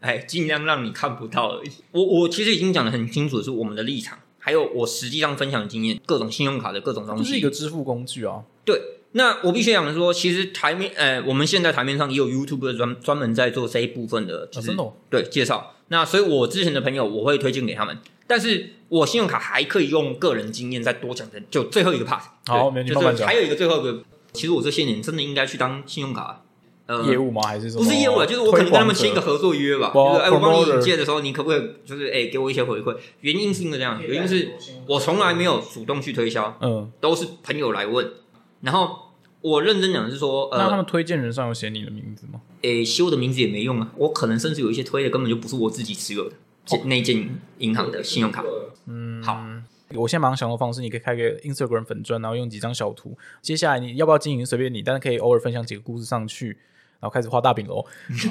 [0.00, 1.70] 哎，尽量让你看不到而已。
[1.92, 7.24] 我我其实已经讲的很清楚，的是我们的立场，还有我实际上分享的经验，各种信用卡的各种东西。
[7.24, 8.44] 就是一个支付工具啊。
[8.64, 8.80] 对，
[9.12, 14.76] 那我必须讲的说，其实台面，呃，我们现在台面上也有 YouTube 专专门在做这一部分的，就是、
[15.10, 15.74] 对介绍。
[15.88, 22.20] 那所以我之前的朋友我会推荐给他们，但是我信用卡还可以用个人经验再多讲的，就最后一个 part。
[22.46, 26.42] 好就是还有一个最后一个，其实我这些年真的应该去当信用卡。
[26.86, 27.42] 呃，业务吗？
[27.46, 27.84] 还是什么？
[27.84, 32.96] 不是业务啊，就是我可能跟他们签一个合作约吧，就是哎，我帮你引荐的时候，你可不可以就是哎给我一些回馈？
[33.20, 34.52] 原因是因为这样，原因是
[34.86, 38.10] 我从来没有主动去推销，嗯，都是朋友来问，
[38.60, 38.98] 然后
[39.40, 42.40] 我认真讲的是说，呃，那他们推荐人上有写你的名字吗？
[42.62, 46.34] 诶，写我的名字也没用啊，我可能甚至有一些推的根本就不是我自己持有的，
[46.66, 48.44] 这那间银行的信用卡。
[48.86, 49.44] 嗯，好。
[49.94, 53.16] 我现在马上想到方式，你可以开个 Instagram 粉砖，然后用几张小图。
[53.40, 56.58] 接下来你要不要经营随便你，但是可以偶尔分享几个故事上去，
[57.00, 57.84] 然后开始画大饼喽。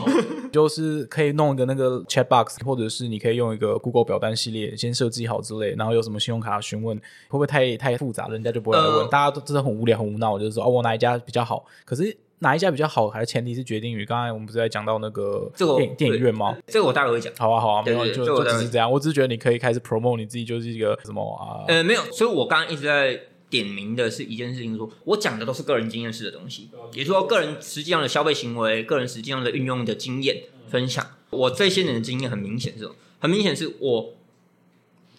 [0.51, 8.93] 就是可以弄一个那个 chat box，或者是你可以用一个 Google 表单系列先设计好之类，然后有什么信用卡询问，会不会太太复杂，人家就不会来问。
[8.93, 11.65] 呃大家都真的很无聊很无脑，就是说哦，我哪一家比较好？
[11.85, 16.57] 可是哪一家比较好，还是前提是决定于刚才我们不是在讲到那个这个电电影院吗？
[16.67, 17.33] 这个我待会会讲。
[17.37, 18.89] 好啊，好啊，没有，就就只是这样。
[18.89, 21.65] 我只是觉得你可以开始 promote 你自己，就是一个什么啊？
[21.67, 31.05] 呃，没有，所以我刚刚一直在点名的是一件事情说，我讲的都是个人经验式的东西，也就是说，个人实际上的消费行为，个人实际上的运用的经验分享。
[31.29, 32.89] 我这些年的经验很明显是？
[33.19, 34.13] 很明显是我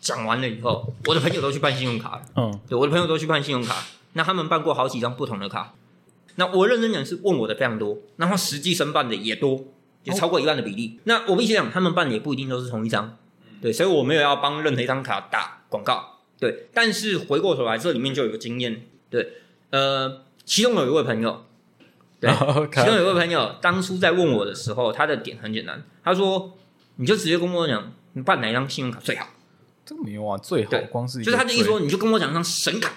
[0.00, 2.22] 讲完了以后，我的朋友都去办信用卡了。
[2.36, 5.74] 嗯，对，我的朋友都去办信用卡，那他们办过好几张不同的卡。
[6.36, 9.64] 那我认真讲是问我的非常多，然后实际申办的也多，
[10.04, 11.00] 也超过一半的比例。
[11.04, 13.16] 那我必须讲，他们办的也不一定都是同一张，
[13.60, 16.68] 对，所以我没有要帮任何一张卡打广告，对。
[16.72, 19.34] 但是回过头来，这里面就有个经验，对，
[19.70, 21.44] 呃，其中有一位朋友，
[22.20, 22.30] 对，
[22.72, 26.56] 其中有一位朋友当初在问我的时候，他的点很简单，他说
[26.96, 29.26] 你就直接跟我讲，你办哪一张信用卡最好。
[29.84, 32.92] 这个没有啊，最好光是就是他的意思说，你就跟我讲一张神卡，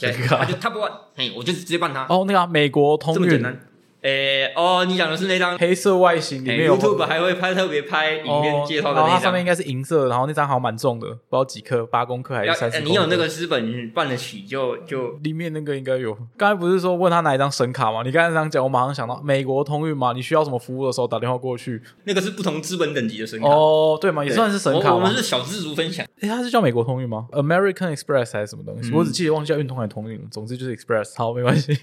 [0.00, 3.66] 对，神卡他就 Top One，嘿，我就直接办他，哦，那个啊美国通运这么简单。
[4.02, 9.40] 诶、哦，你讲的是那张黑色外形里面有 YouTube 还会拍特别拍影片介绍的那张哦然后它上面。
[9.40, 12.76] 应该是银色，然后那张好像蛮重的，不知道几克，八公克还是三十。
[12.76, 16.14] 呃你有那个资本办得起就就里面那个应该有。
[16.36, 18.02] 刚才不是说问他哪一张神卡吗？
[18.04, 21.80] 你刚才这样讲，我马上想到美国通运嘛，你需要什么服务的时候打电话过去。
[22.04, 23.48] 那个是不同资本等级的神卡。
[23.48, 25.16] 哦，对嘛，也算是神卡嘛我我们。
[25.16, 26.04] 是小资族分享。
[26.20, 28.90] 诶，它是叫美国通运吗？American Express 还是什么东西？
[28.90, 30.24] 嗯我只记得忘记叫运通还是通运了。
[30.30, 31.16] 总之就是 Express。
[31.16, 31.78] 好，没关系。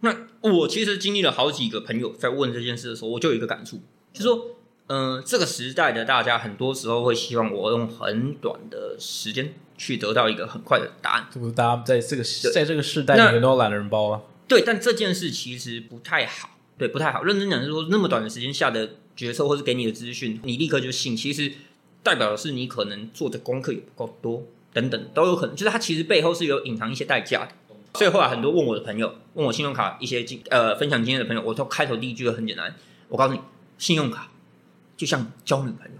[0.00, 3.80] 那我其实经历了好几个朋友在问这件事的时候，我就有一个感触，
[4.12, 4.46] 就是说，
[4.88, 11.26] 嗯、这个时代的大家很多时候会希望我用很短的时间去得到一个很快的答案。
[11.32, 14.20] 这不是大家在这个对在这个时代里面都要懒人包啊。
[14.46, 17.24] 对，但这件事其实不太好，对，不太好。
[17.24, 21.50] 认真讲是说，那么短的时间下的决策或是给你的资讯，你立刻就信，其实
[22.02, 25.56] 代表的是你可能做的功课也不够多，等等都有可能。
[25.56, 27.52] 就是它其实背后是有隐藏一些代价的。
[27.96, 32.74] 所以后来很多问我的朋友，问我信用卡一些经呃分享经验的朋友，我都开头第一句就很简单，
[33.08, 33.40] 我告诉你，
[33.78, 34.28] 信用卡
[34.96, 35.92] 就像交女朋友。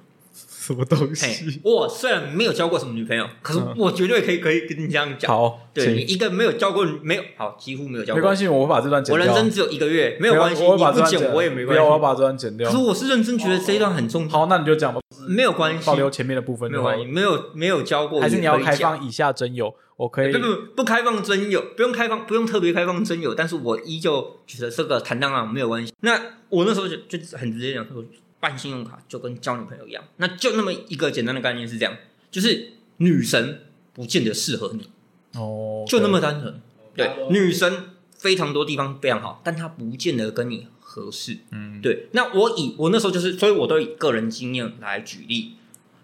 [0.67, 5.31] 什么东西？，我虽然没有交过什么女朋友，可是嗯我绝对可以可以跟你这样讲。
[5.31, 9.23] 好，对你一个没有交过没有好，几乎没有交过，没关系，我会把这段剪掉。
[9.23, 11.99] 我人生只有一个月，没有关系，我会把你不剪我也没关不要，我要。
[12.01, 12.83] 把这段剪掉可是。
[12.83, 17.05] 我是认真觉得这一段很重要，好，那你就讲吧，没有关系保，留前面的部分没有关系，。
[17.05, 18.59] 没有没有交过，还是你要？
[18.59, 19.73] 开放以下真友？
[19.97, 25.93] 我可以不不不开放真友，不用开放，不用特别开放真友，但是我依旧觉得这个坦荡荡没有关系。
[26.01, 26.21] 那
[26.51, 28.05] 我那时候就就很直接讲说，
[28.39, 31.97] 办信用卡就跟交女朋友一样，那就那么一个简单的概念是这样，
[32.31, 33.63] 就是女神
[33.95, 34.91] 不见得适合你。
[35.39, 36.61] 哦，就那么单纯。
[36.95, 41.39] 对，女神非常多地方非常好，但她不见得跟你合适。
[41.51, 45.57] 嗯，对，那我以我那时候就是，所以我都以个人经验来举例。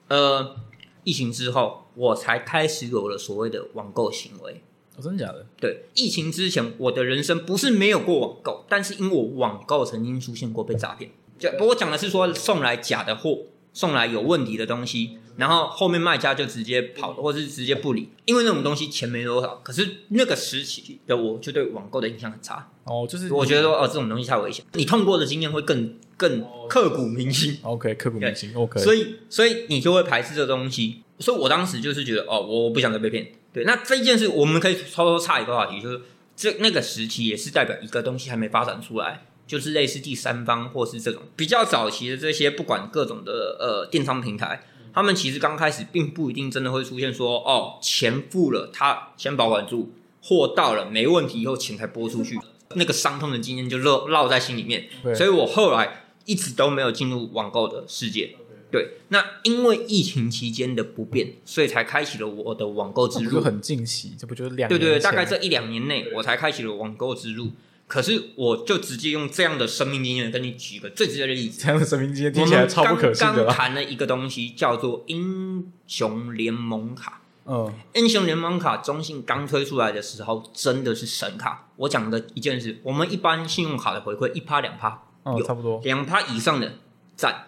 [0.08, 0.56] 呃，
[1.04, 4.62] 疫情之后，我才开始有了所谓的网购行为。
[4.96, 5.46] 哦，真的假的？
[5.58, 11.10] 对，疫情之前，我的人生不是没有过网购，但是因为我网购曾经出现过被诈骗。
[11.38, 13.38] 就不过讲的是说送来假的货，
[13.72, 19.60] 送来有问题的东西，然后后面卖家就直接跑了，或是直接不理，因为那种东西钱没多少。
[19.64, 27.58] 可是那个时期的我就对网购的印象很差，哦，就是我觉得说哦这种东西太危险，你痛过的经验会更更刻骨铭心。
[27.62, 28.52] OK，刻骨铭心。
[28.54, 31.02] OK，所以所以你就会排斥这东西。
[31.18, 33.32] 所以我当时就是觉得，哦，我不想再被骗。
[33.52, 36.00] 对，那这一件事我们可以稍稍岔一个话题，就是
[36.36, 49.92] 这那个时期也是代表一个东西还没发展出来，就是类似第三方或是这种比较早期的这些，不管各种的呃电商平台，他们其实刚开始并不一定真的会出现说，哦，钱付了，他先保管住，
[50.22, 52.40] 货到了没问题以后钱才拨出去，
[52.74, 54.88] 那个伤痛的经验就烙烙在心里面。
[55.14, 58.36] 所以我后来一直都没有进入网购的世界。
[58.70, 63.40] 对，那因为疫情期间的不便，所以才开启了我的网购之路。
[63.40, 64.14] 很惊喜？
[64.18, 67.50] 这不就是两对对对，大概这一两年内，我才开启了网购之路。
[67.86, 71.60] 可是，我就直接用这样的生命经验跟你举个最直接的例子。
[71.60, 73.52] 这样的生命经验听起来超不可信刚刚的。
[73.52, 77.20] 谈了一个东西，叫做英雄联盟卡。
[77.44, 81.68] 嗯，英雄联盟卡中信刚推出来的时候，真的是神卡。
[81.76, 85.80] 我讲的一件事，我们一般信用卡的回馈一趴两趴，嗯，有差不多。
[85.84, 86.72] 两趴以上的
[87.16, 87.46] 赚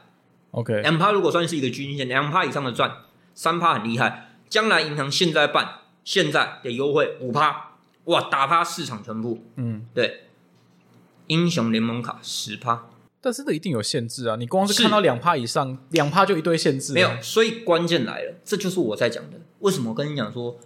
[0.53, 2.99] ，OK，两趴如果算是一个均线，两趴以上的赚，
[3.35, 4.31] 三趴很厉害。
[4.49, 7.73] 将来银行现在办，现在的优惠五趴，
[8.05, 9.43] 哇，打趴市场全部。
[9.57, 10.29] 嗯，对，
[11.27, 12.87] 英雄联盟卡十趴
[13.21, 14.37] 但是这一定有限制啊！
[14.37, 16.93] 你光是是看到两趴以上，两趴就一堆限制。
[16.93, 19.41] 啊没有，，所以关键来了，这就是我在讲的。
[19.61, 20.59] 为什么我跟你讲说，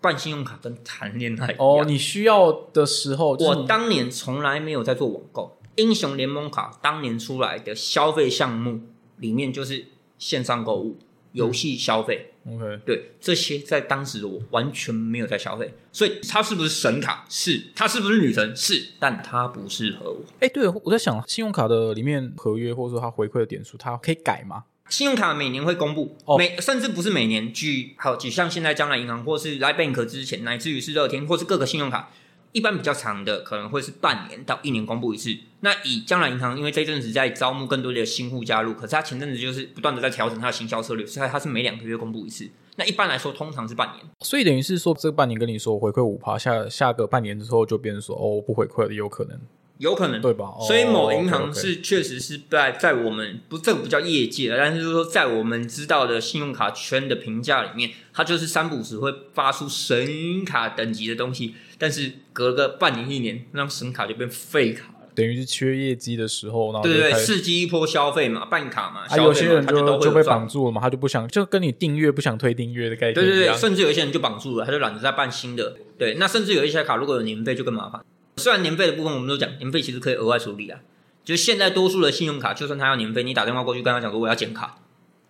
[0.00, 1.54] 办信用卡跟谈恋爱？
[1.58, 5.58] 哦，你需要的时候，我当年从来没有在做网购。
[5.76, 8.80] 英雄联盟卡当年出来的消费项目
[9.18, 9.86] 里面，就是
[10.18, 10.98] 线上购物、
[11.32, 12.32] 游戏消费。
[12.46, 17.26] OK，对这些，在当时的我完全没有在消费，所以它是不是神卡？
[17.28, 18.56] 是，它是不是女神？
[18.56, 20.24] 是，但它不适合我。
[20.40, 24.64] 哎，对，我在想，信用卡的里面合约或者说它回馈的点数，它可以改吗？
[24.88, 32.10] 信用卡每年会公布，哦每甚至不是每年，举好举像现在将来银行或是来 bank 之前，乃至于是乐天或是各个信用卡，
[32.52, 35.36] 一般比较长的可能会是半年到一年公布一次。
[35.60, 42.48] 那以江南银行，因为这阵子在招募更多的新户加入，可是它前阵子就是不断的在调整它的行销策略，所以它是每两个月公布一次。
[42.76, 44.04] 那一般来说，通常是半年。
[44.20, 49.38] 所以等于是说，这半年跟你说回馈五趴，下下个半年之后就变成说，哦，不回馈了，也有可能，
[49.80, 50.44] 有可能对吧？
[50.44, 64.94] 哦所以某银行是确实是在在我们不这个不叫业界的，但是就是说在我们知道的信用卡圈的评价里面，它就是三不时会发出神卡等级的东西，但是隔个半年一年，那张神卡就变废卡了。
[65.14, 75.76] 等于是缺业绩的时候，然后对对刺激一波消费嘛，办卡嘛，啊，有些人它就就被绑住了嘛，他就不想，就跟你订阅不想退订阅的概念对对对，甚至有一些人就绑住了，他就懒得再办新的。
[75.98, 78.00] 对，那甚至有一些卡如果有年费就更麻烦。
[78.36, 80.80] 虽然年费的部分我们都讲，年费其实可以额外处理啊。
[81.22, 84.78] 就是现在多数的信用卡，就算他要年费，你打电话过去跟他讲说我要减卡，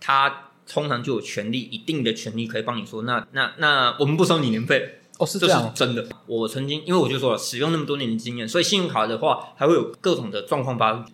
[0.01, 6.07] 他通常就有权利，一定的权利可以帮你说，那那那我们不收你年费，哦，是这样，真的。
[6.27, 11.05] 我曾经因为我就说了，使用那么多年的经验，所以信用卡的话还会有各种的状况发生。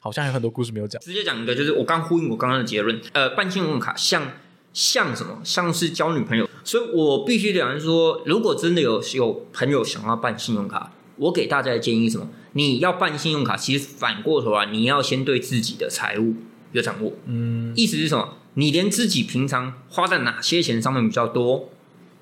[0.00, 1.00] 好像有很多故事没有讲。
[1.00, 4.32] 直接讲一个，就是我刚呼应我刚刚的结论，呃，办信用卡像
[4.72, 5.40] 像什么？
[5.44, 12.28] 像是交女朋友，所以我必须讲说，如果真的有有朋友想要办信用卡，我给大家的建议是什么？
[12.52, 16.34] 你要办信用卡，其实反过头来，你要先对自己的财务
[16.72, 17.12] 有掌握。
[17.26, 18.36] 嗯，意思是什么？
[18.54, 21.68] 你连自己平常花在哪些钱上面比较多，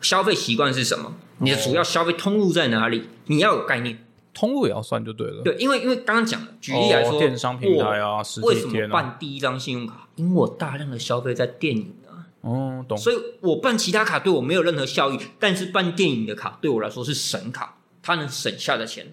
[0.00, 1.14] 消费习惯是什么？
[1.38, 3.04] 你的主要消费通路在哪里？
[3.26, 4.02] 你要有概念。
[4.34, 5.42] 通路也要算就对了。
[5.42, 10.06] 对，因为因为刚刚讲了，举例来说，哦电商平台啊，实为什么办第一张信用卡？
[10.16, 12.98] 因为我大量的消费在电影啊，哦，懂。
[12.98, 17.75] 所以我办其他卡对我没有任何效益，但是办电影的卡对我来说是神卡，
[18.06, 19.04] 它能省下的钱，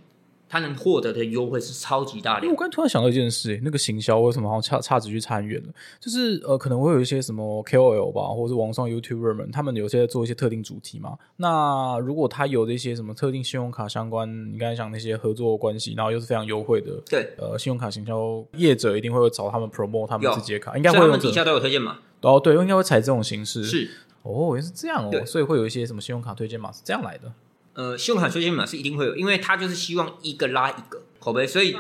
[0.48, 2.56] 他能获得的优惠是超级大的我。
[2.56, 5.74] 刚才突然想到一件事、欸，那个行销为什么好像差差值去差很远了？
[6.00, 11.18] 就是呃，可能会有一些什么 KOL 吧，或者是网上 YouTuber 们，他们有些在做一些特定主题嘛。
[11.38, 23.64] 那如果他有这些什么特定信用卡相关，你刚才讲那些合作关系，然后又是非常优惠的，对，呃，信用卡行销业者一定会找他们 promote 他们自己的卡，应该会用这他们底下都有推荐嘛，哦，对，应该会采这种形式。
[23.64, 23.90] 是
[24.22, 27.34] 哦，原来是这样哦，所以会有一些什么信用卡推荐码是这样来的。
[27.74, 31.76] 呃，信用卡推荐码是一定会有，因为他就是希望一个拉一个口碑，所以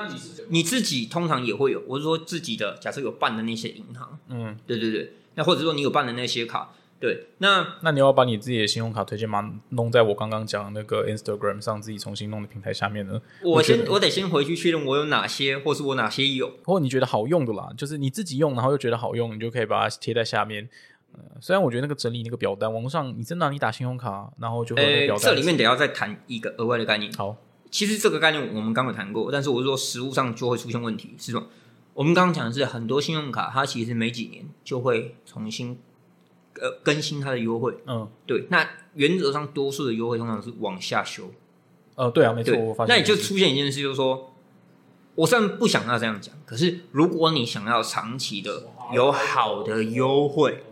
[0.49, 1.83] 你自己通常也会有。
[1.87, 13.21] 我是说自己的，假设有办的那些银行，嗯，对对对，那或者说你有办的那些卡，对，那那你要把你自己的信用卡推荐码弄在我刚刚讲的那个 Instagram 上，自己重新弄的平台下面呢？
[13.43, 16.57] 我先我得先回去确认我有哪些，或是我哪些有。
[16.63, 20.67] 或你觉得好用的啦，就是你自己用，然后又觉得好用，你就可以把它贴在下面。
[21.14, 25.26] 呃，虽然我觉得那个整理那个表单，网上你真的啊、你打信用卡，然后就会表，单。
[25.26, 27.11] 这里面得要再谈一个额外的概念。
[27.14, 27.36] 好，
[27.72, 31.47] 其实这个概念我们刚刚有谈过，但是我是说实物上就会出现问题，是什么？
[31.93, 35.78] 我们刚刚讲的是很多信用卡，它其实每几年就会重新
[36.59, 37.78] 呃更新它的优惠。
[37.86, 41.30] 嗯，对，那原则上多数的优惠通常是往下修。
[41.95, 44.34] 呃，对啊，没错，我发，现那也就出现一件事，就是说，
[45.14, 50.64] 我虽然不想要这样讲，可是如果你想要长期的有好的优惠，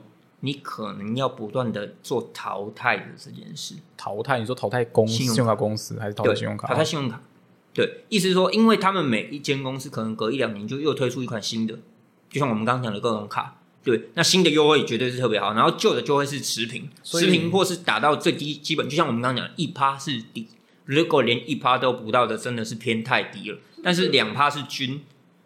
[0.41, 3.75] 你可能要不断的做淘汰的这件事。
[3.97, 4.37] 淘汰。
[4.37, 6.67] 你说淘汰公司信用卡公司还是淘汰，信用卡？
[6.67, 7.21] 淘汰信用卡。
[7.73, 11.79] 对，意思是说，因为他们每一间公司可能隔一两年就又推出一款新的，
[12.29, 13.55] 就像我们刚刚讲的各种卡。
[13.83, 20.47] 对，那新的优惠绝对是特别好，然后旧的就会是持平，持平或是打到最低基本，就像我们刚刚讲的，一趴是底，
[20.85, 23.57] 如果连一趴都不到的，真的是偏太低了。
[23.83, 25.01] 但是两趴是均，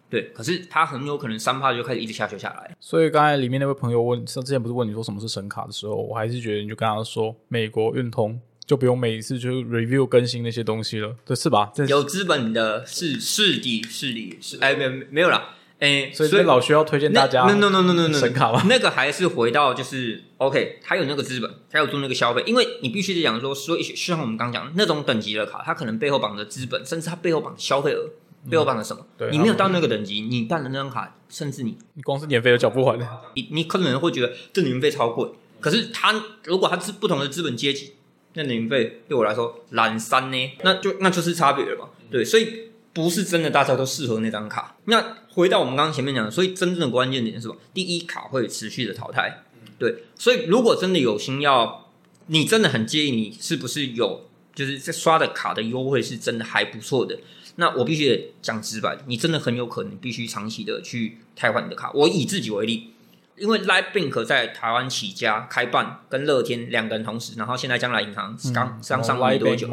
[0.09, 2.75] 对，可是它很有可能三趴就开始一直下修下来。
[2.79, 11.71] 所以刚才里面那位朋友问，之前不是问你说什么是神卡的时候，我还是觉得你就跟他说美国运通，就不用每一次就 review 更新那些东西了，对，是吧？
[11.73, 18.63] 这有资本的是是的，是的，是哎，没有没有啦，哎，所以这老需要推荐大家 no no no no no no 神卡吗？
[18.67, 28.09] 那个还是回到就是 OK，他有那个资本，他有做那个消费，因为你必须得讲说，所以就像我们刚讲的那种等级的卡，它可能背后绑着资本，甚至它背后绑着消费额，
[28.49, 29.01] 背后办了什么？
[29.01, 32.99] 嗯对你没有到那个等级，你办的那张卡，甚至你你光是年费都缴不完。
[33.33, 35.29] 你你可能会觉得这年费超贵，
[35.59, 36.13] 可是他
[36.45, 37.93] 如果他是不同的资本阶级，
[38.33, 41.89] 那年费对我来说懒三呢，那就那就是差别了嘛。
[42.11, 44.75] 对，所以不是真的大家都适合那张卡。
[44.85, 47.55] 那回到我们刚刚前面讲的，所以真正的关键点是什么？
[47.73, 49.43] 第一，卡会持续的淘汰。
[49.77, 51.91] 对，所以如果真的有心要，
[52.27, 57.19] 你真的很介意你是不是有，就是在刷的卡的优惠是真的还不错的，
[57.57, 61.91] 那我必须得讲直白，你真的很有可能必须长期的去汰换你的卡。
[61.93, 62.91] 我以自己为例，
[63.37, 69.67] 因为 Live Bank 在台湾起家开办，跟乐天两个人同时，然后现在将来银行刚刚上路没多久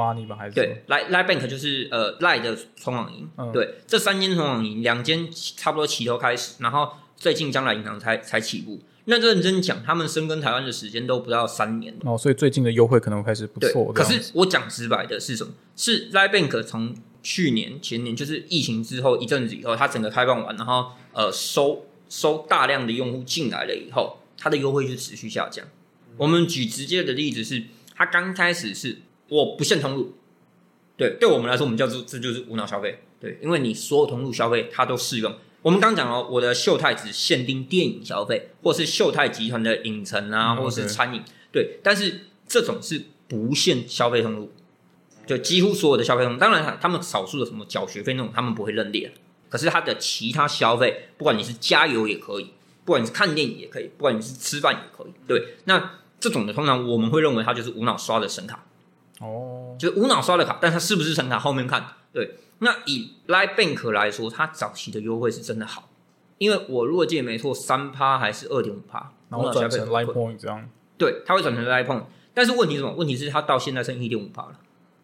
[0.54, 8.80] 对，来 Line Bank 就是呃 Line 的存网银，嗯对，这三间存网银，两间差不多齐头开始，然后最近将来银行才才起步。
[9.04, 13.92] 那认真讲，他们深耕台湾的时间都不到三年，哦，所以最近的优惠可能会开始不对错。。
[13.92, 15.52] 可是我讲直白的是什么？
[15.74, 25.66] 是 Line Bank 从去年前年就是疫情之后一阵子以后，它整个开放完，然后呃收收大量的用户进来了以后，它的优惠就持续下降。
[26.16, 27.64] 我们举直接的例子是，
[27.96, 28.98] 它刚开始是
[29.28, 30.14] 我不限通路，
[30.96, 35.34] 对，对我们来说，我们叫做这就是无脑消费，对，因为你所有通路消费它都适用。
[35.62, 44.52] 我们刚讲了，我的秀泰只限定电影消费，或是秀泰集团的影城啊，嗯或是 OK 餐饮，对，但是这种是不限消费通路，
[45.24, 49.12] 就几乎所有的消费通路，当然他们少数的什么缴学费那种，他们不会认列，
[49.48, 52.52] 可是他的其他消费，不管你是加油也可以，
[52.84, 58.64] 不管你是看电影也可以，不管你是吃饭也可以，对，那这种的通常我们会认为它就是无脑刷的神卡，
[59.20, 61.86] 哦，就是无脑刷的卡，但它是不是神卡后面看。
[62.12, 65.88] 对，那以 Line Bank 来说，它早期的优惠是真的好，
[66.38, 72.92] 因为我如果记得没错，三趴还是二点五趴，然后转成 Line Point 这样，对，它会转成 Line Point，但是问题是什么？
[72.92, 74.52] 问题是它到现在剩一点五趴了，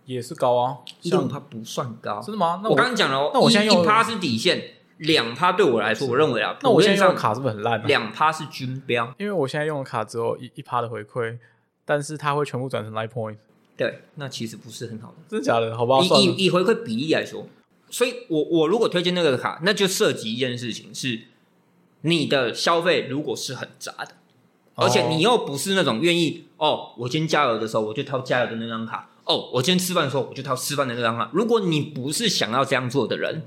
[0.04, 2.60] 也是高啊，一点五趴不算高，真的吗？
[2.62, 4.62] 那我刚刚讲了哦，那我现在用一趴是底线，
[4.98, 7.84] 两趴对我来说，我认为啊，那我现在用的卡是不是很烂、啊？
[7.86, 11.36] 两趴是均标，因为我现在用的卡只有一一趴的回馈，
[11.84, 13.36] 但是它会全部转成 Line Point，
[13.78, 15.14] 对，那其实不是很好的。
[15.28, 15.74] 真的假的？
[15.76, 17.46] 好不好，以以以回馈比例来说，
[17.88, 21.20] 所以我我如果推荐那个卡，那就涉及一件事情是，
[22.00, 24.16] 你的消费如果是很杂的，
[24.74, 31.30] 而且你又不是那种愿意哦，我今天加油的时候我就掏加油的那张卡，哦，我今天吃饭的时候我就掏吃饭的那张卡。
[31.32, 33.42] 如果你不是想要这样做的人，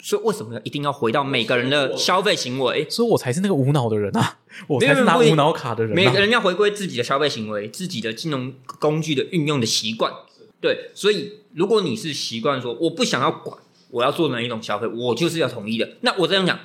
[0.00, 2.86] 所以为什么要一定要回到每个人的消费行为？
[2.88, 5.94] 所以我才是那个无脑的人啊，我才是拿无脑卡的人、啊。
[5.94, 10.12] 每个人要回归自己的消费行为，自己的金融工具的运用的习惯。
[10.60, 13.58] 对，所以如果你是习惯说我不想要管
[13.90, 15.88] 我要做哪一种消费，我就是要统一的。
[16.02, 16.58] 那我这样讲，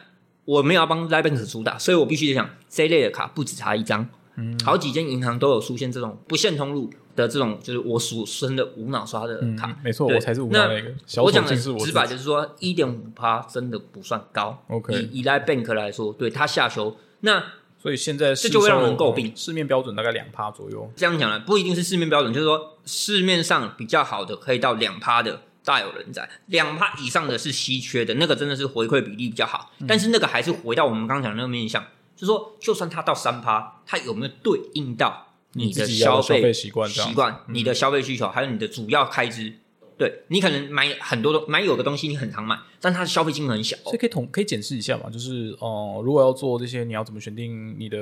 [0.45, 10.91] 我没有要帮 Libank 主打，所以我必须得讲这一类的卡不止差一张，嗯好几间银行都有出现这种不限通路的这种，就是我俗称的无脑刷的嗯卡。，没错，我才是无脑那个。
[11.05, 14.63] 小我讲的是直白就是说，一点五趴真的不算高。
[14.67, 17.43] OK 以以 Libank 来说，对它下修那。
[17.81, 20.89] 所以现在这就会让人诟病市面标准大概两趴左右。
[20.95, 29.73] 这样讲呢，不一定是市面标准，就是说市面上比较好的可以到两趴的大有人在，两趴以上的是稀缺的，那个真的是回馈比例比较好。
[29.79, 31.83] 嗯但是那个还是回到我们刚刚讲的那个面向，
[32.15, 39.53] 就是说，就算它到三趴，它有没有对应到你的自己消费费习惯习惯、你的消费需求，还有你的主要开支？
[39.95, 47.97] 对你可能买很多东买有的东西你很常买，但它的消费金额很小，所以可以统可以检视一下嘛，就是呃，如果要做这些，你要怎么选定你的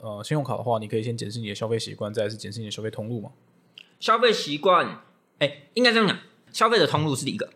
[0.00, 3.30] 呃信用卡的话，你可以先检视你的消费习惯，再是检视你的消费通路嘛。
[3.98, 5.00] 消费习惯，
[5.38, 6.18] 哎，应该这样讲，
[6.52, 7.48] 消费的通路是一个，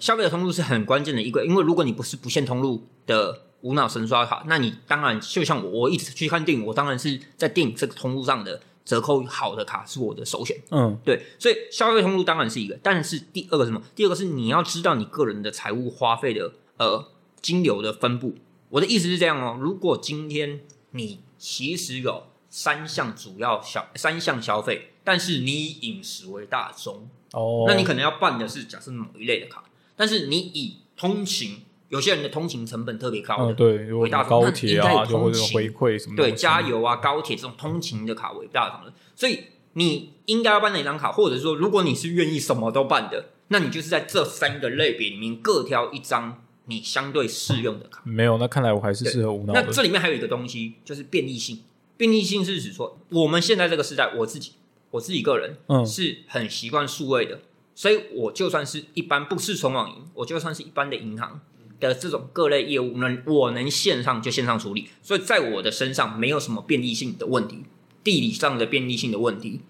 [0.00, 8.60] 消费的通路是很关键的一个，因为如果你不是不限通路的无脑神刷卡，那你当然就像我，我一直去看电影，我当然是在电影这个通路上的
[8.90, 10.60] 折扣好的卡是我的首选。
[10.72, 13.80] 嗯，对，所以消费通路当然是一个，但是第二个什么？
[13.94, 17.06] 第二个是你要知道你个人的财务花费的呃
[17.40, 18.34] 金流的分布。
[18.70, 29.62] 我的意思是这样哦，如果今天你其实有三项主要消三项消费，但是你以饮食为大宗，哦，那你可能要办的是假设某一类的卡，
[29.94, 39.40] 但是你以通勤，有些人的通勤成本特别高的，嗯对，伟大高铁啊，有就会有通勤回馈什么对，加油啊、高铁这种通勤的卡为大堂的，所以
[39.74, 48.00] 你应该要办哪张卡，或者说，如果你是愿意什么都办的，那你就是在这三个类别里面各挑一张你相对适用的卡。
[48.04, 49.52] 没有，那看来我还是适合无脑。
[49.52, 51.60] 那这里面还有一个东西，就是便利性。
[51.96, 54.52] 便利性是指说，我们现在这个时代，我自己
[54.92, 57.40] 我自己个人嗯是很习惯数位的，
[57.74, 61.40] 所以我就算是一般不是存网银，我就算是一般的银行
[61.80, 67.64] 的这种各类业务，能我能线上就线上处理，所以在我的身上没有什么便利性的问题，
[68.04, 69.62] 地理上的便利性的问题，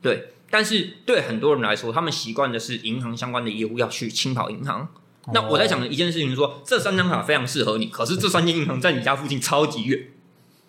[0.00, 0.28] 对。
[0.48, 4.88] 但是对很多人来说，他们习惯的是银行相关的业务要去轻跑银行。
[5.34, 10.06] 那我在讲的一件事情是说，这三张卡非常适合你，可是这三间银行在你家附近超级远，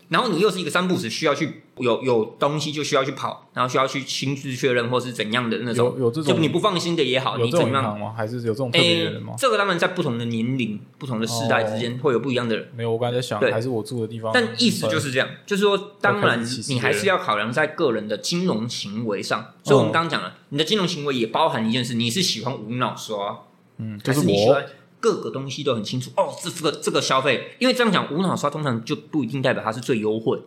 [0.10, 8.00] 然后你又是一个三步时需要去有有东西就需要去跑，然后需要去亲自确认或是怎样的那种，有有这种就你不放心的也好，你怎么样？
[8.00, 8.14] 吗？
[8.16, 9.34] 还是有这种特别的人吗？
[9.38, 12.70] 这个当然在不同的年龄、不同的世代之间会有不一样的人。
[12.76, 14.32] 没有，我刚才在想，对还是我住的地方。
[14.34, 19.54] 但意思就是这样，就是说，当然你还是要考量在个人的金融行为上。
[19.64, 23.40] 所以我们刚刚讲了，你的金融行为也包含一件事，你是喜欢无脑刷，
[23.78, 24.66] 嗯，就还是我是你喜欢
[25.08, 26.12] 各个东西都很清楚？
[26.18, 30.42] 哦，这这个这个消费，因为这样讲无脑刷通常就不一定代表它是最优惠，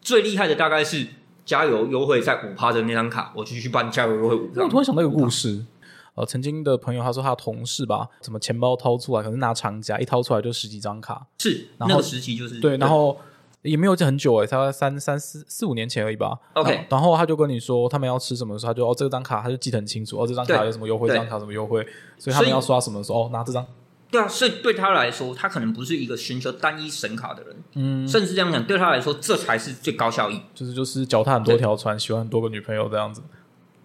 [0.00, 1.06] 最厉害的大概是
[1.44, 5.66] 加油优惠在五趴的那张卡，我就去办加油优惠五那我突然想到一个故事，
[6.14, 13.18] 呃，曾经的朋友他说他的同事吧，什么钱包掏出来，可能拿长夹一掏出来就十几张卡，是然后那个时期就是对，然后
[13.62, 16.38] 也没有很久诶，才三三四四五年前而已吧。
[16.54, 21.84] OK 然后他就跟你说他们要吃什么的时候，他就哦这张卡他就记得很清楚，哦这张卡有什么优惠，这对张卡有什么优惠，
[22.16, 23.66] 所以他们要刷什么的时候，哦拿这张，
[24.10, 30.40] 对啊，所以对他来说，他可能不是一个寻求单一神卡的人，嗯，甚至这样讲，对他来说，这才是最高效益。
[30.54, 33.22] 就是就是脚踏很多条船，喜欢很多个女朋友这样子。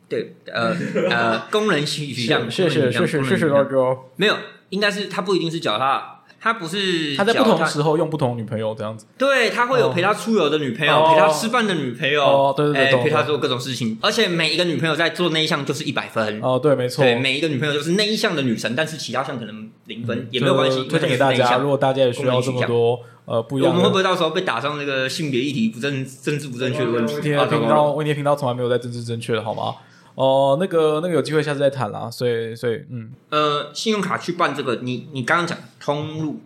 [0.08, 0.76] 对，呃
[1.10, 3.98] 呃，工人取向， 谢谢谢谢谢谢大哥。
[4.18, 4.36] 没有，
[4.70, 9.06] 应该是他不一定是脚踏，他不是他在不同时候用不同女朋友这样子。
[9.18, 16.42] 对他会有陪他出游的女朋友，哦陪他吃饭的女朋友，哦对对对陪他做各种事情，而且每一个女朋友在做那一项就是一百分。
[16.42, 17.04] 哦，对，没错。
[17.04, 21.58] 对，每一个女朋友就是那一项的女神，但是其他项可能零分、嗯也没有关系，推荐给大家。
[21.58, 27.14] 如果大家也需要这么多呃不一样，我们会不会到时候被打上那个性别议题不正、政治不正确的问题？
[27.14, 29.76] 问题啊的频道，问题的频道从来没有在政治正确的好吗？
[30.16, 32.10] 哦，那个那个有机会下次再谈啦。
[32.12, 36.42] 所以所以嗯，呃，信用卡去办这个，你你刚刚讲通路，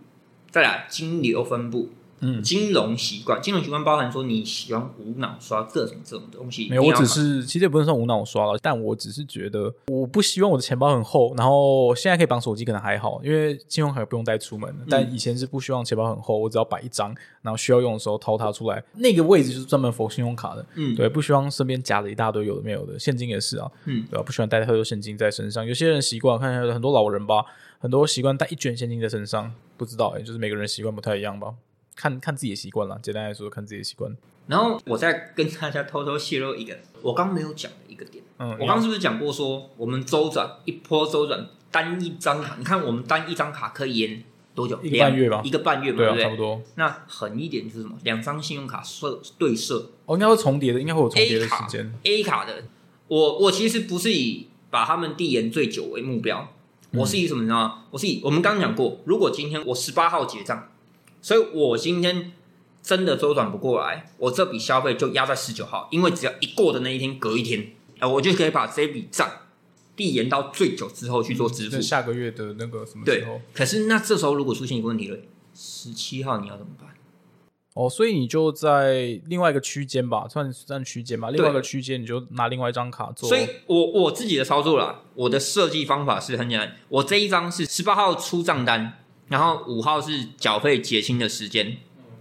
[0.51, 1.89] 再来金流分布，
[2.25, 2.41] 嗯。
[2.41, 14.87] 金融习惯，金融习惯包含说你喜欢无脑刷各种这种东西，没有，我只是其实也不能算无脑刷了，但我只是觉得我不希望我的钱包很厚，然后现在可以绑手机可能还好，因为信用卡也不用带出门，嗯。
[14.89, 20.95] 但以前是不希望钱包很厚，我只要摆一张，然后需要用的时候掏它出来，那个位置就是专门否信用卡的，嗯。
[20.95, 27.45] 对，不希望身边夹着一大堆有的没有的，现金也是啊，嗯，对吧、不喜欢带太多现金在身上，有些人习惯，看很多老人吧，
[27.79, 31.53] 很多习惯带一卷现金在身上，不知道哎、就是每个人习惯不太一样吧。
[31.95, 34.15] 看看自己的习惯了，简单来说，看自己的习惯。
[34.47, 44.23] 然后我再跟大家偷偷泄露一个我刚没有讲的一个点，嗯，我刚是不是讲过说我们周转一波周转单一张卡，你看我们单一张卡可以延
[44.53, 44.79] 多久？
[44.83, 46.23] 一个半月吧一个半月嘛，对啊，不对？
[46.23, 46.61] 差不多。
[46.75, 47.97] 那狠一点就是什么？
[48.03, 51.91] 两张信用卡设对设哦，应该会重叠的，应该会有重叠的时卡间。
[52.03, 52.65] A 卡的，
[53.07, 56.51] 我我其实不是以把他们递延最久为目标，
[56.91, 57.85] 嗯我是以什么你知道吗？
[57.89, 60.69] 我是以我们刚刚讲过，如果今天我十八号结账，
[61.25, 62.33] 所以我今天
[62.83, 69.27] 真的周转不过来，我这笔消费就压在十九号，因为只要一过的那一天，隔一天，啊，我就可以把这笔账
[69.95, 71.81] 递延到最久之后去做支付在。
[71.81, 73.41] 下个月的那个什么对时候？
[73.55, 75.17] 可是那这时候如果出现一个问题了，
[75.55, 76.89] 十七号你要怎么办？
[77.73, 81.31] 哦，所以你就在另外一个区间吧，算算区间吧。
[81.31, 83.27] 另外一个区间，你就拿另外一张卡做。
[83.27, 91.77] 所以我我自己的操作啦，我的设计方法是很简单，我这一张是十八号出账单，然后五号是缴费结清的时间，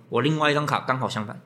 [0.09, 1.41] 我另外一张卡刚好相反。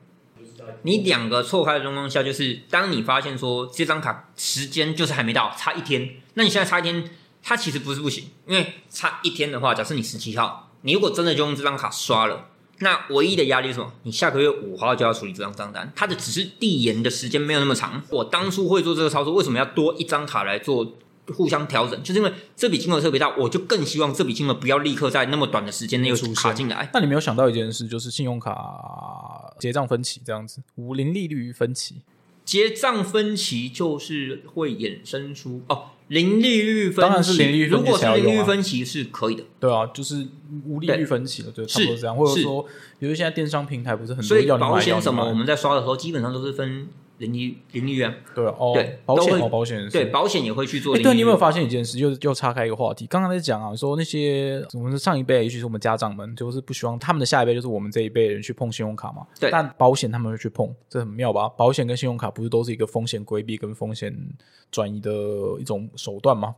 [0.83, 7.09] 你两个错开的状况下，就是当你发现说这张卡时间就是还没到，差一天，那你现在差一天，
[7.41, 12.47] 它其实不是不行，因为差一天的话，假设你十七号，你如果真的就用这张卡刷了。
[12.81, 13.91] 那唯一的压力是什么？
[14.03, 18.01] 你下个月五号就要处理这张账单，它的只是递延的时间没有那么长。
[18.09, 20.93] 我当初会做这个操作，为什么要多一张卡来做
[21.33, 22.01] 互相调整？
[22.03, 26.89] 就是因为这笔金额特别大，我就更希望这笔金额不要立刻在那么短的时间内又卡进来。
[26.93, 32.01] 那你没有想到一件事，就是信用卡结账分期这样子，无零利率分期。
[32.45, 40.27] 结账分期就是会衍生出哦，零利率分期，当然是零利率分期如果是零利率分期是可以的，对啊，就是
[40.65, 42.15] 无利率分期了，对，差不多这样。
[42.17, 42.65] 或者说，
[42.97, 46.87] 比如现在电商平台不是很所以多要你买保险什么，我们在刷的时候基本上都是分
[47.19, 48.13] 零利零利率啊。
[48.33, 50.97] 对啊哦对，保险哦，保险对，保险也会去做。
[50.97, 51.99] 对，你有没有发现一件事？
[51.99, 53.05] 又又岔开一个话题。
[53.05, 59.27] 刚刚在讲啊，说那些我们的上一辈，也许是我们家长们，就是不希望他们的下一辈，就是我们这一辈人去碰信用卡嘛。
[59.39, 61.47] 对但保险他们会去碰，这很妙吧？
[61.49, 64.15] 保险跟信用卡不是都是一个风险规避跟风险
[64.71, 65.11] 转移的
[65.59, 66.55] 一种手段吗？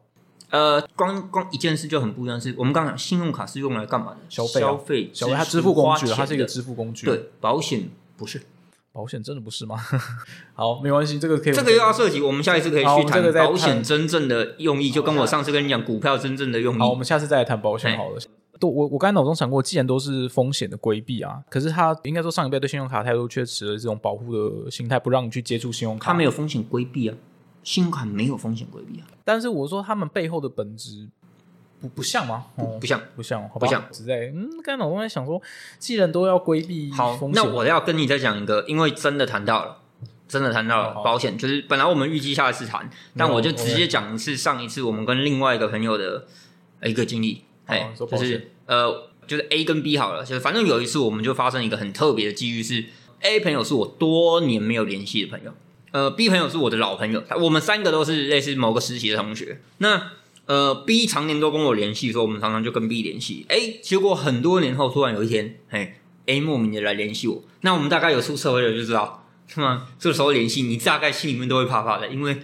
[0.49, 4.17] 呃，光光一件事就很不一样，是我们刚刚讲信用卡是用来干嘛的？
[4.27, 8.41] 消费啊消费、消费它支支付工具它是一个支付工具。，对，保险不是。
[8.93, 9.77] 保险真的不是吗？
[10.53, 11.53] 好，没关系，这个可以。
[11.53, 16.97] 这个又要涉及，我们下一次可以去谈保险真正的用意，就跟我上次跟你讲股票真正的用意好，我意。
[16.97, 18.19] 们下次再来谈保险好了。
[18.59, 26.11] 都我我刚才脑中想过，既然都是风险的规避啊，可是他应该说上一辈对信用卡态度却持了这种保护的心态，不让你去接触信用卡。
[26.11, 27.17] 他没有风险规避啊，
[27.63, 31.09] 信用卡没有风险规避啊，但是我说他们背后的本质
[31.81, 32.45] 不不像吗？
[32.55, 33.01] 哦，不像。
[33.15, 33.83] 不像，好不像。
[33.91, 35.41] 只在嗯，刚才脑中在想说，
[35.79, 39.77] 既然都要规避好那我要跟你再讲一个，因为真的谈到了，
[40.27, 46.27] 真的谈到了保险，就是本来我们预计下一次谈，但我就直接讲是上一次我们跟另外一个朋友的
[46.83, 52.85] 一个经历，好哎，就是呃，就是 A 跟 B 好了，就是反正有一次我们就发生一个很特别的机遇是
[53.21, 55.51] ，A 朋友是我多年没有联系的朋友，
[55.91, 60.11] 呃，B 朋友是我的老朋友，我们三个都是类似某个实习的同学，那。
[60.45, 63.45] 呃，B 常年都跟我联系，说我们常常就跟 B 联系。
[63.47, 65.93] 哎，结果很多年后，突然有一天，嘿
[66.25, 67.43] ，A 莫名的来联系我。
[67.61, 69.87] 那我们大概有出社会了就知道，是吗？
[69.99, 72.35] 这个时候联系你，大概心里面都会怕怕的，因为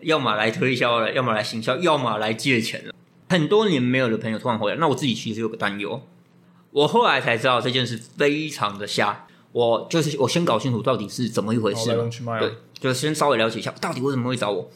[0.00, 2.94] 要么来推销了，要么来行销，要么来借钱了。
[3.28, 6.00] 很多年没有的朋友突然回来，那我自己其实有个担忧。
[6.70, 11.90] 我后来才知道这件事非常的瞎，我就是我先搞清楚到底是怎么一回事。
[12.38, 14.70] 对，就先稍微了解一下，到底为什么会找我。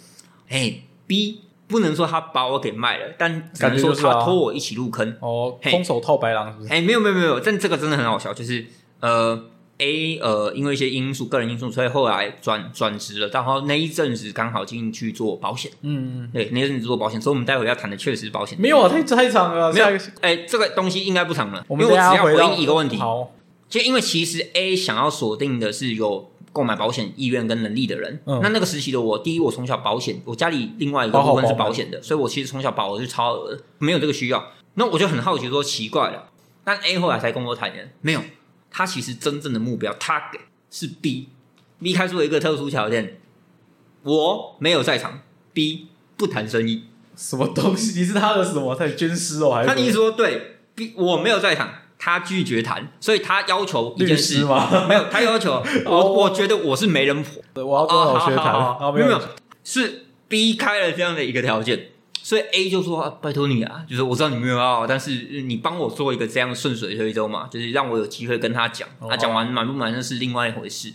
[0.49, 5.17] 哎，B 不能说他把我给卖了，但只能说他拖我一起入坑。
[5.21, 6.73] 哦，空手套白狼是不是？
[6.73, 8.67] 哎，没有没有没有，但这个真的很好笑，就是
[9.01, 9.45] 呃
[9.79, 18.61] A 呃因为一些因素，个人因素，所以后来转转职了，然后那一阵子刚好进去做保险，嗯，嗯对，那一阵子做保险，所以我们待会要谈的确实是保险。
[18.61, 19.73] 没有啊，太太长了。
[19.73, 19.87] 没有
[20.21, 23.31] 哎，这个东西应该不长了，我因为我只要回应一个问题，好，
[23.71, 28.21] 就因为其实 A 想要锁定的是有购买保险意愿跟能力的人。
[28.27, 34.53] 嗯那那个时期的我，第一，我从小保险，我家里另外一个部分是保险的，所以我其实从小保的是超额的，没有这个需要。
[34.75, 36.31] 那我就很好奇说，奇怪了，
[36.65, 38.21] 但 A 后来才跟我坦言，没有，
[38.71, 40.39] 他其实真正的目标，他给
[40.71, 43.21] 是 B，B 开出了一个特殊条件，
[44.05, 45.21] 我没有在场
[45.53, 46.85] ，B 不谈生意。
[47.17, 47.99] 什么东西？
[47.99, 48.75] 你是他的什么？
[48.75, 54.37] 他的军师哦，还是他的意思说，对 B 我没有在场，他拒绝谈，所以他要求一律件事。
[54.39, 54.87] 师吗？
[54.89, 57.63] 没有，他要求 我，我觉得我是媒人婆。
[57.63, 58.55] 我要跟哦，老学谈，
[58.95, 59.21] 没有没有，
[59.63, 61.89] 是 B 开了这样的一个条件，
[62.23, 65.11] 所以 A 就说、啊拜托你啊，就是我知道你没有要，但是
[65.43, 70.91] 你帮我做一个这样顺水推舟嘛，就是让我有机会跟他讲，哦他讲完满不满那是另外一回事。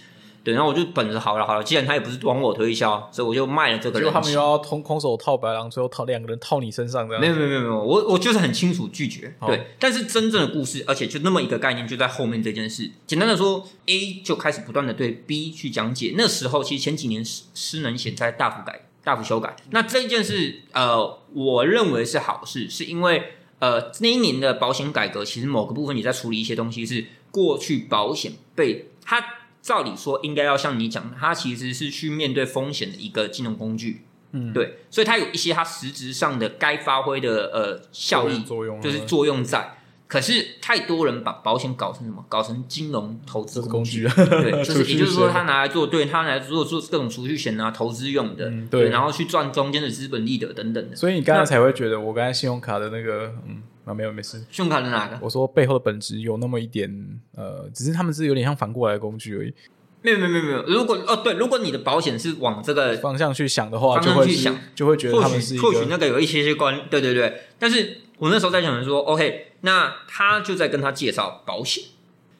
[0.45, 3.99] 对，然后我就本着好了好了，既然他也不是往我推销，所以我就卖了这个。
[3.99, 7.19] 结果他们又要空空手套白狼，最后套两个人套你身上这样。
[7.19, 9.73] 没有没有没有没有，我我就是很清楚拒绝，好对。
[9.79, 12.91] 但是真正的故事，而且就那么一个概念，就在后面这件事。
[13.07, 16.13] 简单的说，A 就开始不断的对 B 去讲解。
[16.15, 19.55] 那时候其实前几年失失能险在大幅改、大幅修改。
[19.71, 29.25] 那这一件事，呃，我认为是好事，是因为呃那一年的保险改革，其实某个部分也在处理一些东西，是过去保险被它
[29.65, 34.05] 照理说应该要像你讲的，它其实是去面对风险的一个金融工具。
[34.31, 39.77] 嗯，对，所以它有一些它实质上的该发挥的呃效益，作用就是作用在。
[40.07, 42.23] 可是太多人把保险搞成什么？
[42.29, 50.95] 搞成金融投资工具对， 就是也就是说，险他拿来做，对他拿来做做各种储蓄险啊、投资用的，嗯对然后去赚中间的资本利得等等的。
[50.95, 55.17] 所以你刚才才会觉得我刚才信用卡的那个，嗯，啊没有没事，信用卡的哪个？
[55.21, 56.91] 我说背后的本质有那么一点，
[57.35, 59.53] 呃，只是他们是有点像反过来的工具而已。
[60.01, 60.63] 没有没有没有没有。
[60.67, 67.41] 如果哦对，如果你的保险是往这个方向去想的话，方就会去想就会觉得他或们是或许那个有一些些关，对对对。
[67.57, 71.83] 但是我那时候在想的说，OK，那他就在跟他介绍保险，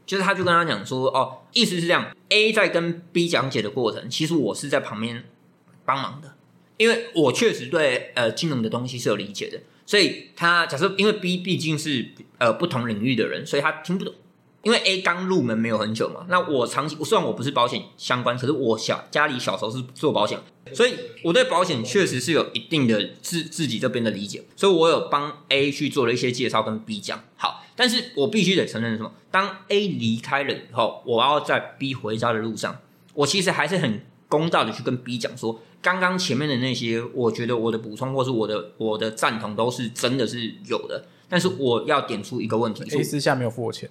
[0.06, 5.24] 就是他就跟他讲说，哦，意思是这样，A 在跟 B 讲解的过程，其实我是在旁边
[5.86, 6.36] 帮忙的，
[6.78, 14.14] 因为我确实对呃金融的东西是有理解的，所以他假设因为 B 毕竟是呃不同领域的人，所以他听不懂。
[14.64, 20.40] 因为 A 刚入门没有很久嘛，那我长期虽然我不是保险相关，可是我小家里小时候是做保险，
[20.74, 29.12] 所以我对保险确实是有一定的自自己这边的理解，所以我有帮 A 去做了一些介绍跟 B 讲好，但是我必须得承认什么？
[29.30, 32.80] 当 A 离开了以后，我要在 B 回家的路上，
[33.14, 43.90] 我其实还是很公道的去跟 B 讲说，刚刚前面的那些，我觉得我的补充或是我的我的赞同都是真的是有的，但是我要点出一个问题，A 私下没有付我钱，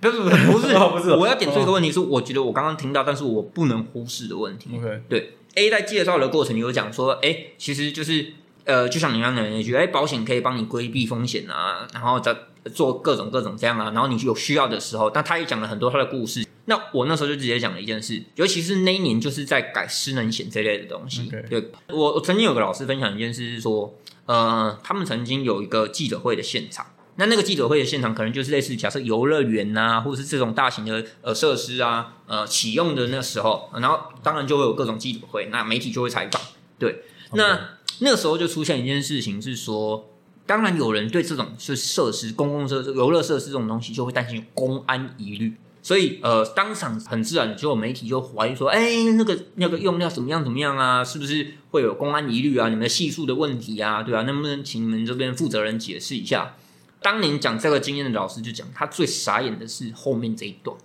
[0.00, 4.70] 不是不是不是 哦不是我要点出一个问题是，我觉得我刚刚听到，但是我不能忽视的问题。
[4.76, 8.32] OK，对 A 在介绍的过程有讲说，哎，其实就是
[8.64, 12.36] 呃，就像你刚刚讲那句，哎，保险可以帮你规避风险啊，然后再
[12.74, 16.44] 做各种各种这样啊，然后你有需要的时候，但他也讲了很多他的故事。
[16.68, 21.32] 那我那时候就直接讲了一件事，尤其是那一年就是在改失能险这类的东西。
[21.48, 26.84] 对我我曾经有个老师分享一件事是说，呃，他们曾经有一个记者会的现场。
[27.16, 36.40] 那那个记者会的现场可能就是类似假设游乐园呐，或者是这种大型的呃设施啊，呃启用的那时候，然后当然就会有各种记者会，那媒体就会采访。
[36.78, 37.02] 对，
[37.32, 40.10] 那那个时候就出现一件事情是说，
[40.44, 45.54] 当然有人对这种就是设施、公共设施、游乐设施这种东西就会担心公安疑虑。
[45.80, 51.04] 所以，呃，当场很自然的就有媒体就怀疑说，哎，那个那个用料怎么样怎么样啊？
[51.04, 52.68] 是不是会有公安疑虑啊？
[52.68, 56.56] 你们的系数的问题啊，对吧、能不能请你们这边负责人解释一下？
[57.00, 60.76] 当年讲这个经验的老师就讲，他最傻眼的是后面这一段。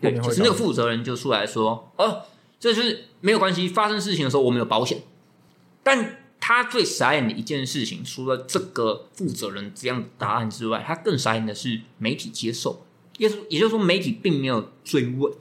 [0.00, 2.22] 对，就是那个负责人就出来说，哦，
[2.60, 5.02] 这就是没有关系，发生事情的时候我们有保险。
[5.82, 12.84] 但他最傻眼的一件事情，除了这个负责人这样的答案之外，他更傻眼的是媒体接受，
[13.18, 15.32] 也是也就是说媒体并没有追问。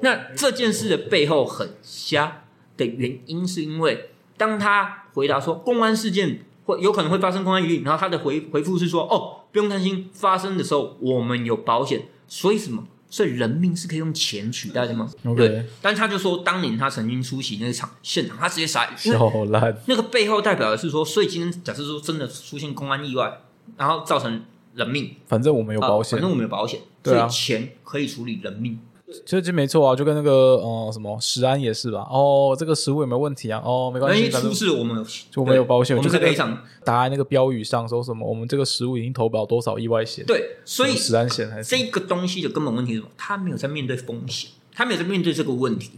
[0.00, 2.44] 那这件事的背后很瞎
[2.76, 12.86] 的原因，是因为当他回答说公安事件会有可能会发生公安疑虑，然后他的回回复是说哦，不用担心，发生的时候我们有保险，所以什么？
[13.10, 23.40] 所以人命是可以用钱取代的吗对，但他就说当年他曾经出席那场现场，他直接傻眼，因为小烂，那个背后代表的是说，所以今天假设说真的出现公安意外，
[23.78, 24.44] 然后造成
[24.78, 28.78] 人命，反正我们有保险呃反，正我们有保险，对啊所以钱可以处理人命。
[29.24, 32.06] 其实没错啊，就跟那个呃什么食安也是吧？
[32.10, 33.58] 哦，这个食物有没有问题啊？
[33.64, 36.62] 哦，没关系，万一出反正事我们有，就我们有保险，我就是可以赔偿。
[36.84, 43.10] 打在那个标语上说什么，我们这个食物已经投保多少意外险，对，所以食安险还是这个东西的根本问题是什么？
[43.16, 45.92] 他没有在面对风险，他没有在面对这个问题。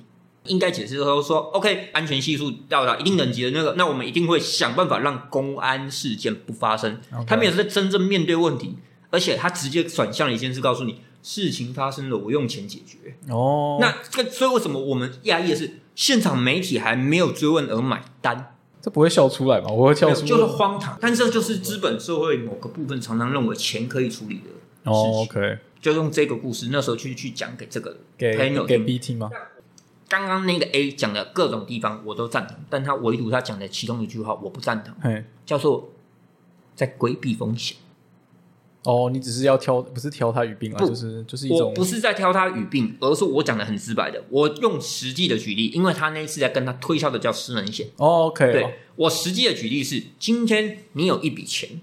[0.44, 6.98] 应该解释说说，OK，安全系数到达一定等级的那个，那我们一定会想办法让公安事件不发生。
[7.26, 8.76] 他没有在真正面对问题，
[9.10, 13.16] 而且他直接转向了一件事，告诉你事情发生了，我用钱解决。
[13.28, 18.54] 哦，那这个，所以为什么我们讶异的是，现场媒体还没有追问而买单？
[18.80, 19.66] 这不会笑出来吗？
[19.70, 20.96] 我会笑出就是荒唐。
[20.98, 24.92] 但这就是资本社会某个部分常常认为钱可以处理的事情。
[24.92, 28.34] 哦，OK，就用这个故事，那时候去去讲给这个给
[28.66, 29.30] 给 B 听吗？
[30.10, 34.92] 刚刚那个 A 讲的各种地方我都赞同，但他唯独他讲的其中一句话我不赞同，
[35.46, 35.92] 叫做
[36.74, 37.76] 在规避风险。
[38.82, 47.86] 哦，你只是要挑，不是挑他语病啊，不就是就是一我种不是在挑他语病，而是我讲的很直白的，我用实际的举例，因为他那一次在跟他推销的叫失能险。
[47.98, 51.80] 哦，OK，对我实际的举例是，今天你有一笔钱，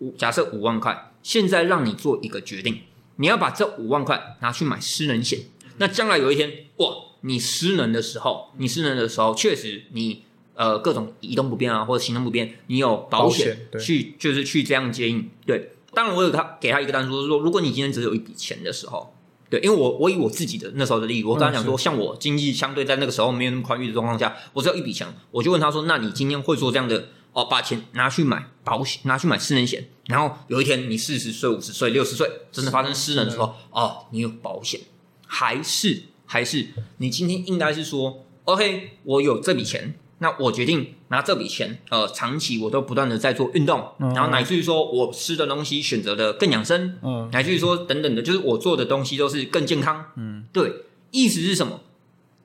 [0.00, 2.80] 五假设五万块，现在让你做一个决定，
[3.16, 5.38] 你要把这五万块拿去买失能险。
[5.78, 6.88] 那将来有一天，哇，
[7.22, 15.28] 你失能的时候，你失能的时候，确实你呃各种移动不便啊，或者行动不便，你有保保险去就是去这样接应。
[15.46, 19.14] 对，当然我有他给他一个单说，说如果你今天只有一笔钱的时候。
[19.50, 34.82] 对，因为我我以我自己的那时候的例子，我刚才讲说，像我经济相对在那个时候没有那么宽裕的状况下，我只有一笔钱，我就问他说：“那你今天会做这样的哦，把钱拿去买保险，拿去买失能险，然后有一天你四十岁、五十岁、六十岁，真的发生失能的时候，哦，你有保险，
[35.26, 36.64] 还是还是
[36.98, 50.04] 你今天应该是说，OK，我有这笔钱，那我决定拿这笔钱，呃，长期我都不断的在做运动，嗯然后乃至于说我吃的东西选择的更养生，嗯乃至于说等等的，就是我做的东西都是更健康。
[50.16, 50.72] 嗯，对，
[51.10, 51.80] 意思是什么？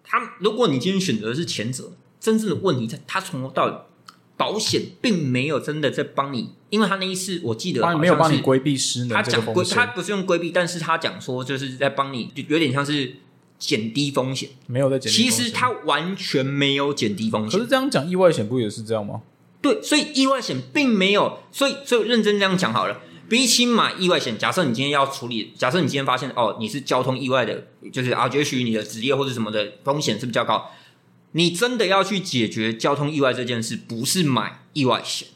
[0.04, 3.74] 他如果你今天选择的是前者，真正的问题在他从头到尾，
[4.36, 13.16] 保险并没有真的在帮你，因为他那一次我记得好像没有帮你规避失能这他讲他不是用规避，但是他讲说就是在帮你，就有点像是
[13.66, 14.50] 减低风险。
[14.68, 15.38] 没有在减低风险。
[15.38, 17.70] 其实它完全没有减低风险可是。
[17.70, 19.22] 这样讲，意外险不也是这样吗？
[19.62, 23.02] 对，所以意外险并没有，所以所以认真这样讲好了。
[23.28, 30.70] 比起买意外险，假设你今天要处理，假设你今天发现哦你是交通意外的，就是啊，也许你的职业或者什么的风险是比较高，
[31.32, 35.28] 你真的要去解决交通意外这件事，不是买意外险，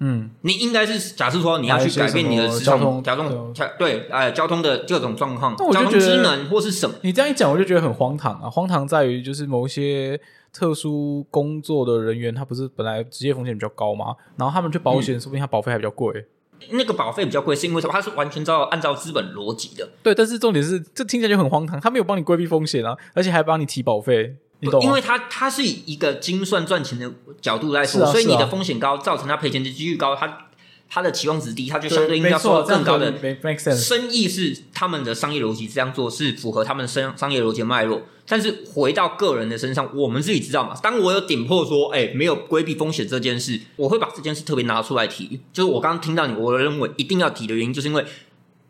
[0.00, 6.94] 嗯，你应该是假设说你要去改变你的交通交通对哎交通的各种状况，交通职能或是什么。
[7.02, 8.48] 你这样一讲，我就觉得很荒唐啊！
[8.48, 10.20] 荒唐在于就是某一些
[10.52, 16.26] 特殊工作的人员，他不是本来职业风险比较高嘛，然后他们去保嗯险，说不定他保费还比较贵。
[16.70, 17.92] 那个保费比较贵，是因为什么？
[17.92, 24.86] 它是完全照按照资本逻辑的，对，但是重点是，这听起来就很荒唐，他没有帮你规避风险啊，而且还帮你提保费，你懂吗？
[24.86, 30.46] 因为它它是以一个精算赚钱的角度来说，所以你的风险高，造成它赔钱的几率高，它
[30.88, 33.76] 它的期望值低，它就相对对应该要受到没错，这样更高的。
[33.76, 40.74] 生意是他们的商业逻辑这样做是符合他们的商商业逻辑的脉络，但是回到个人的身上，我们自己知道嘛。
[40.82, 45.40] 当我有点破说，哎、没有规避风险这件事，我会把这件事特别拿出来提。
[45.52, 48.04] 就是我刚刚听到你，我认为一定要提的原因，就是因为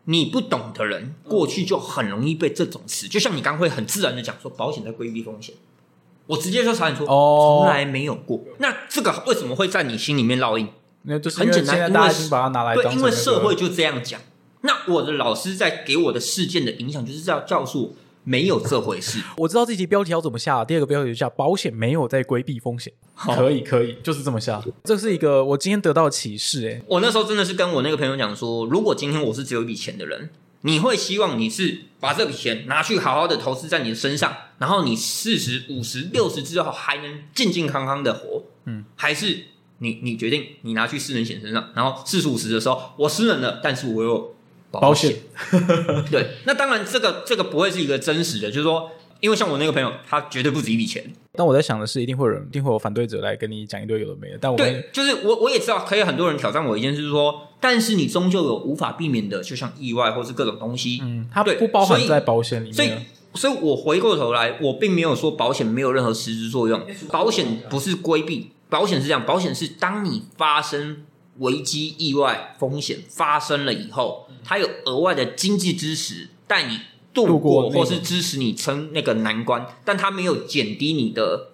[0.03, 5.55] 你不懂的人，过去就很容易被这种词，就像你刚刚会很自然的讲说保险在规避风险。
[6.29, 8.39] 我直接就查你说，哦从来没有过。
[8.59, 10.67] 那这个为什么会在你心里面烙印？
[11.01, 14.21] 那就是很简单因为大家已经把它拿来当对，因为社会就这样讲。
[14.61, 19.19] 那我的老师在给我的事件的影响，就是要告诉我没有这回事。
[19.37, 24.61] 我知道这集标题要怎么下，第二个标题就下保险没有在规避风险，可以可以，就是这么下。
[24.83, 30.29] 这是一个我今天得到的启示、欸，我那时候真的是跟我那个朋友讲说，如果今天我是只有一笔钱的人，
[30.61, 39.45] 你会希望你是把这笔钱拿去好好的投资在你的身上，然后你四十五十六十之后还能健健康康的活，嗯，还是
[39.79, 44.35] 你你决定你拿去私人险身上，然后四十五十的时候我私人了，但是我有
[44.71, 45.15] 保险。
[46.11, 51.03] 对，那当然这个这个不会是一个真实的，就是说，因为像我那个朋友，他绝对不止一笔钱。
[51.33, 54.37] 但我在想的是，一定会有人，一定会有反对者来跟你讲一堆有的没的。
[54.39, 60.99] 但我对，就是我我也知道，可以很多人挑战我一件事，是说，但是你终究有无法避免的，就像意外或是各种东西。
[61.01, 63.05] 嗯，它对不包含在保险里面所以面。，
[63.35, 71.05] 所以我回过头来，我并没有说保险没有任何实质作用，保险不是规避，保险是这样，保险是当你发生
[71.37, 76.79] 危机、意外、风险发生了以后，它有额外的经济支持带你
[77.13, 81.51] 度度过或是支持你撑那个难关，但它没有减低你的，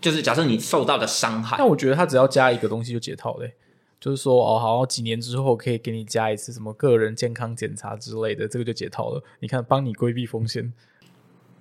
[0.00, 1.56] 就是假设你受到的伤害。
[1.58, 3.52] 但我觉得他只要加一个东西就解套嘞、
[4.00, 9.22] 就是说哦，好，几年之后可以给你加一次什么个人健康检查之类的，这个就解套了。
[9.40, 10.72] 你看，帮你规避风险，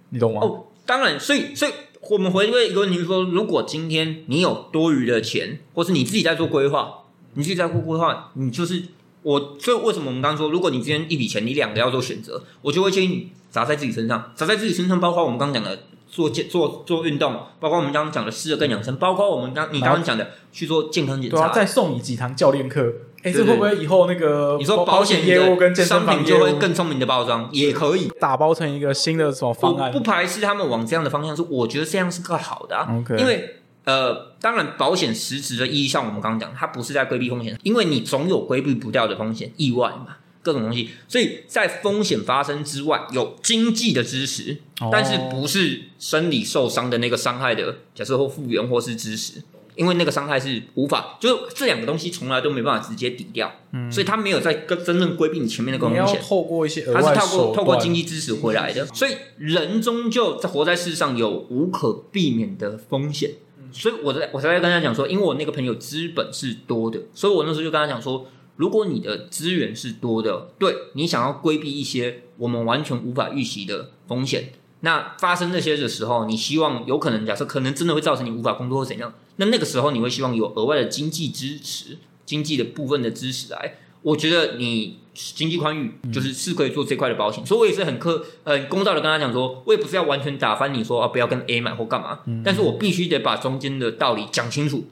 [0.10, 0.42] 你懂吗？
[0.42, 1.72] 哦，当然，所以所以
[2.10, 8.84] 我们回归一个问题，就是说，如果今天你有多余的钱，或是你自己在做规划，你自己在做规划，你就是
[9.26, 9.58] 我。
[9.60, 21.54] 所以为什么我们刚刚说，如果你今天一笔钱，你两个要做选择，我就会建议你砸在自己身上，砸在自己身上，包括我们刚刚讲的做健做做运动，包括我们刚刚讲的吃的更养生，包括我们刚你刚刚讲的去做健康检对啊，查。
[21.54, 22.94] 再送你几堂教练课。
[23.24, 28.08] 哎，这会不会以后那个你说保险业务跟健身商品就会更聪明的包装，也可以。
[28.20, 30.00] 打包成一个新的什么方案不？
[30.02, 32.88] 排斥他们往这样的方向，是我觉得这样是更好的、啊。
[33.18, 40.18] 因为呃，当然保险实质的意义，像我们刚刚讲，它不是在规避风险，因为你总有规避不掉的风险，意外嘛。
[40.42, 40.92] 各种东西。
[41.08, 49.42] 所以在风险发生之外，有经济的支持，哦但是不是生理受伤的那个伤害的，假设或复原或是支持，
[49.76, 56.24] 因为那个伤害是无法，就是这两个东西从来都没办法直接抵掉，嗯，所以它没有在跟真正规避你前面那个你要风险。
[56.24, 63.32] 透过一些额它是透过透过经济支持回来的，所以人终究在活在世上有无可避免的风险。
[63.78, 83.80] 所以我在我才在跟他讲说，因为我那个朋友资本是多的，所以我那时候就跟他讲说，如果你的资源是多的，对你想要规避一些我们完全无法预习的风险，那发生这些的时候，你希望有可能假设可能真的会造成你无法工作或怎样，那那个时候你会希望有额外的经济支持，经济的部分的支持来。
[84.02, 94.86] 我觉得你经济宽裕，就是是可以做这块的保险，所以我也是很客很公道的跟他讲说，我也不是要完全打翻你说啊不要跟 A 买或干嘛，但是我必须得把中间的道理讲清楚。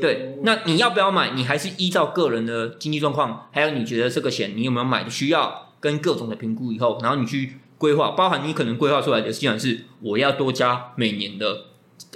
[0.00, 1.30] 对，那你要不要买？
[1.30, 11.64] 你还是依照个人的经济状况，还有你觉得这个险你有没有买的需要，跟各种的评估以后，然后你去规划，包含你可能规划出来的，既然是我要多加每年的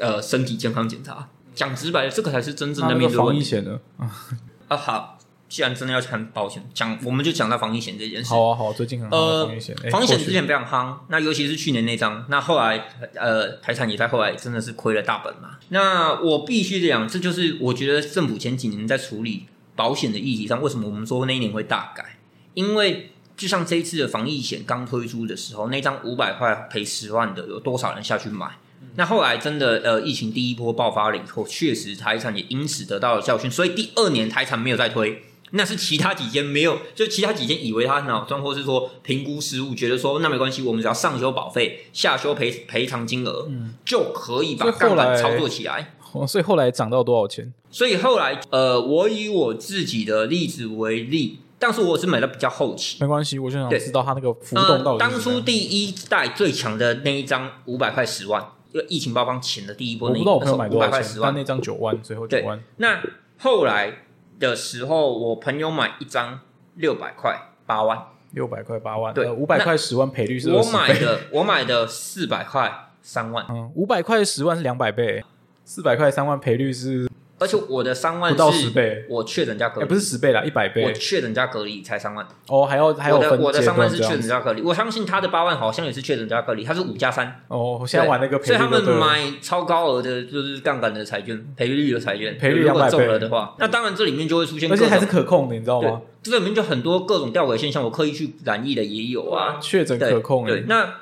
[0.01, 1.29] 呃身体健康检查。
[1.55, 3.81] 讲直白的，这个才是真正的那那个防面对问题疫险呢？
[4.69, 4.77] 啊。
[4.77, 5.16] 好，
[5.49, 8.31] 既然真的要谈保险，讲我们就讲到防疫险这件事。
[8.31, 15.59] 好啊，好啊，最近很好的呃防疫险，哎防疫险之前非常夯，那尤其是去年那张，那后来呃台产也在后来真的是亏了大本嘛。
[15.69, 22.19] 那我必须得讲，这就是我觉得政府前几年在处理保险的议题上，为什么我们说那一年会大改？
[22.55, 28.51] 因为就像这一次的防疫险刚推出的时候，那张五百块赔十万的，有多少人下去买？
[28.97, 35.23] 那后来真的呃，疫情第一波爆发了以后，确实台产也因此得到了教训，所以第二年台产没有再推。
[35.53, 43.49] 那是其他几间没有，就其他几间以为他很好赚，或是说评估失误，觉得说那没关系，我们只要上修保费，下修赔赔偿金额，
[43.85, 45.93] 就可以把杠杆操作起来。
[46.13, 47.53] 哦所以后来涨到多少钱？
[47.71, 52.97] 所以后来，呃，我以我自己的例子为例，但是我是买的比较后期。
[53.01, 54.99] 没关系，我就想对知道它那个浮动到呃，底。
[54.99, 58.43] 当初第一代最强的那一张五百块十万，
[58.73, 63.03] 因为疫情爆发前的第一波那一，我不知道我朋友买五多少钱，百块十万，但那张九万，最后九万，那
[63.39, 64.06] 后来
[64.39, 66.41] 的时候，我朋友买一张
[66.75, 67.99] 六百块八万，
[68.33, 75.25] 六百块八万，对五百块十万赔率是我，买的我买的四百块三万，嗯，五百块十万是两百倍，
[75.65, 77.09] 四百块三万赔率是
[77.39, 80.83] 而且我的三万不到十是倍，我确诊加隔哎，离，不是十倍啦，一百倍。
[80.83, 100.95] 我倍确诊加隔离才三万，哦，还要还有我的分我的三万是确诊加隔离，我相信他的八万好像也是确诊加隔离，他是五加三，哦，我现在玩那个赔所以他们买超高额的，就是杠杆的彩券，赔率的彩券，赔率如果200中了的话，那当然这里面就会出现而且还是可控的，你知道对吗？，这里面就很多各种吊诡现象，我刻意去染疫的也有啊，确诊对可控，对，哎，那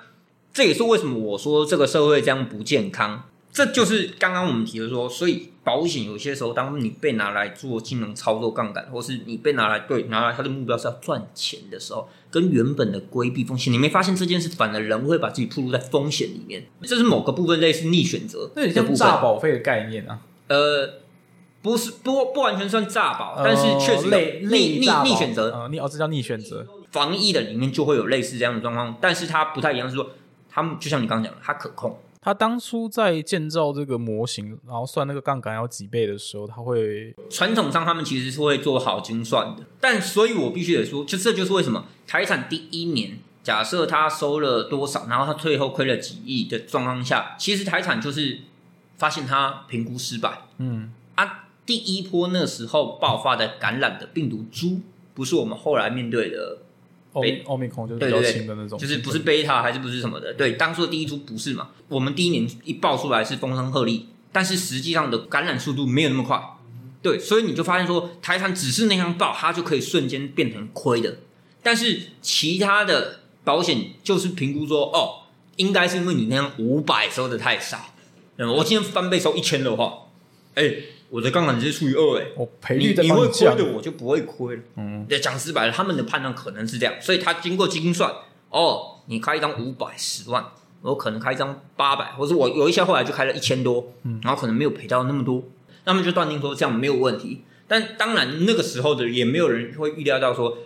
[0.53, 3.23] 这也是为什么我说这个社会这样不健康。
[3.53, 19.09] 这就是刚刚我们提的说，所以保险有些时候，当你被拿来做金融操作杠杆，或是你被拿来对拿来它的目标是要赚钱的时候，跟原本的规避风险，你没发现这件事，反而人会把自己暴露在风险里面，这是某个部分类似逆选择那有点像的部分。
[19.09, 21.01] 诈保费的概念啊，呃，
[21.63, 24.09] 不是不不完全算诈保，但是确实
[24.47, 30.11] 逆逆逆选择，啊逆哦，这叫逆选择，防疫的里面就会有类似这样的状况，但是它不太一样，是说
[30.51, 31.99] 他们就像你刚刚讲的，它可控。
[32.25, 48.39] 他当初在建造这个模型，然后算那个杠杆要几倍的时候，他会传统上他们其实是会做好精算的，但所以我必须得说，就这就是为什么台产第一年假设他收了多少，然后他最后亏了几亿的状况下，其实台产就是
[48.97, 51.43] 发现他评估失败嗯啊。
[51.67, 54.81] 第一波那时候爆发的感染的病毒株，
[55.15, 56.59] 不是我们后来面对的
[57.15, 60.35] 欧被欧米孔就是比较轻的那种，就是不是贝塔还是不是什么的？
[60.35, 61.71] 对，当初的第一株不是嘛？
[61.89, 66.41] 我们第一年一爆出来是风声鹤唳，但是实际上的感染速度没有那么快。
[67.01, 71.19] 对，所以你就发现说，台产只是那样爆，它就可以瞬间变成亏的。
[71.63, 77.95] 但是其他的保险就是评估说，哦，应该是因为你那样五百收的太少。
[78.37, 80.07] 嗯，我今天翻倍收一千的话，
[80.55, 80.65] 哎、
[81.11, 84.63] 我的杠杆直接除以二，哎，我赔率在你你会亏的，我就不会亏了。
[84.77, 88.13] 嗯，对，讲直白了，他们的判断可能是这样，所以他经过精算，
[88.51, 90.45] 哦，你开一张五百十万，
[90.83, 95.43] 我可能开一张八百，或者我有一些后来就开了一千多，嗯然后可能没有赔到那么多，
[95.85, 97.43] 那么就断定说这样没有问题。
[97.67, 100.59] 但当然那个时候的也没有人会预料到说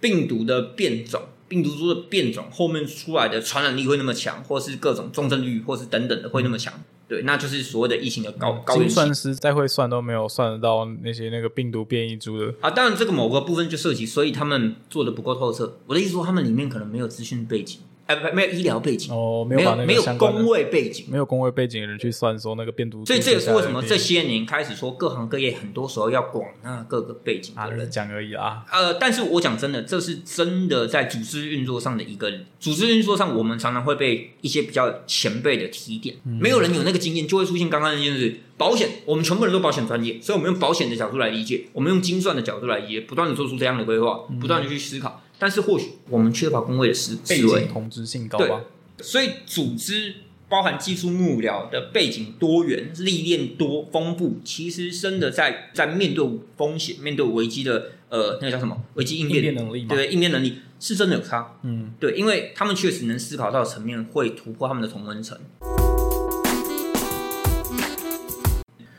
[0.00, 1.22] 病毒的变种。
[1.46, 6.72] 病毒株的变种后面出来的传染力会那么强，或是各种重症率，或是等等的会那么强，
[7.06, 15.78] 对，那就是所谓的疫情的高高精原算师再会算都没有算得到那些那个病毒变异株的，啊，当然这个某个部分就涉及，所以他们做的不够透彻。
[15.86, 21.06] 我的意思说，他们里面可能没有资讯背景，哎，不，没有医疗背景，哦，没有没有工位背景。
[21.08, 27.90] 没有工位背景的人去算说那个变毒，所以这也是为什么这些年开始说各行各业很多时候要广纳各个背景啊的人。
[27.90, 28.64] 讲而已啊。
[28.70, 38.40] 呃，但是我讲真的，这是真的在组织运作上的一个组织运作上，我们常常会被一些比较前辈的提点，嗯没有人有那个经验，就会出现刚刚那件事。
[38.56, 45.20] 保险，我们全部人都保险专业，所以我们用保险的角度来理解，我们用精算的角度来理解，不断的做出这样的规划，嗯不断的去思考。
[45.38, 48.62] 但是或许我们缺乏工位的思背思维景，同质性高对吧？
[49.00, 50.14] 所以组织
[50.48, 56.24] 包含技术幕僚的背景多元、历练多丰富，其实真的在在面对
[56.56, 61.56] 风险、面对危机的呃那个叫什么危机应应变变能力嘛对，应变能力是真的有差。
[61.62, 65.36] 嗯，对，因为他们确实能思考到的层面会突破他们的同温层。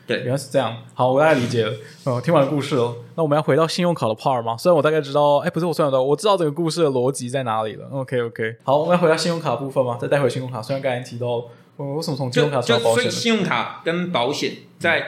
[0.06, 0.76] 对原来是这样。
[0.94, 1.72] 好，我大概理解了。
[2.04, 4.56] 嗯，听完故事了，那我们要回到信用卡的 part 吗？
[4.56, 7.88] 虽然我大概知道，哎，不是我虽然知道，我知道整个故事的逻辑在哪里了。
[7.90, 9.98] OK OK，好，我们要回到信用卡的部分吗？
[10.00, 10.62] 再带回信用卡。
[10.62, 11.44] 虽然刚才提到，
[11.76, 13.10] 我为什么从信用卡就所以到保险呢？
[13.10, 15.04] 信用卡跟保险在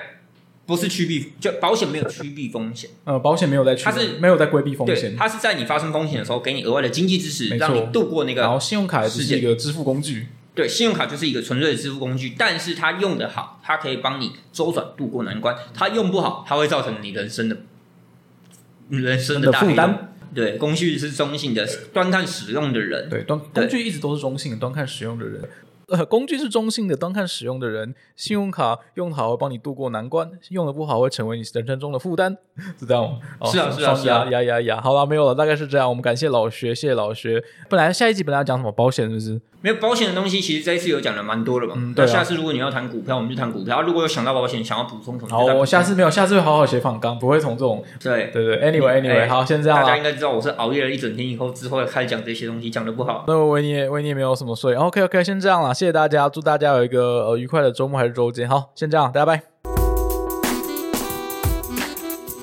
[0.66, 8.42] 不是趋避，就保险没有趋避风险，呃，保险没有在去，它是没有在规避风，险，它是在你发生风险的时候给你额外的经济支持，让你度过那个。
[8.42, 10.26] 然后信用卡只是一个支付工具。
[10.58, 17.56] 对，信用卡就是一个纯粹的支付工具，但是它用的好，它可以帮你周转度过难关；它用不好，它会造成你人生的
[18.88, 19.52] 人生的。
[19.52, 23.08] 负担，对，工具是中性的，端看使用的人。
[23.08, 25.48] 对，端对工具一直都是中性的，端看使用的人。
[25.88, 27.94] 呃，工具是中性的，端看使用的人。
[28.14, 32.36] 信用卡用好会帮你渡过难关，用的不好会成为你人生中的负担，
[32.78, 33.18] 是这样吗？
[33.40, 34.80] 哦是啊是啊是啊压压压压。
[34.80, 35.88] 好了，没有了，大概是这样。
[35.88, 37.42] 我们感谢老学，谢谢老学。
[37.70, 39.40] 本来下一集本来要讲什么保险，是不是？
[39.60, 41.74] 没有保险的东西，其实这一次有讲的蛮多的嘛。
[41.76, 48.30] 嗯对啊那下次如果你要谈股票，我们就谈股票；如果有想到保险，想要补充什么，好，我下次没有，下次会好好写访纲，不会从这种对。
[48.32, 48.60] 对对。
[48.60, 50.02] Anyway Anyway，、哎好，先这样啦大家应。
[50.02, 53.24] 该知道我是熬夜了一整天以后，之后开始讲这些东西，讲的不好。
[53.26, 54.74] 那维尼也维尼也没有什么睡。
[54.74, 58.48] OK OK，先这样了，谢谢大家，祝大家有一个呃愉快的周末还是周间。
[58.48, 59.57] 好，先这样，大家拜。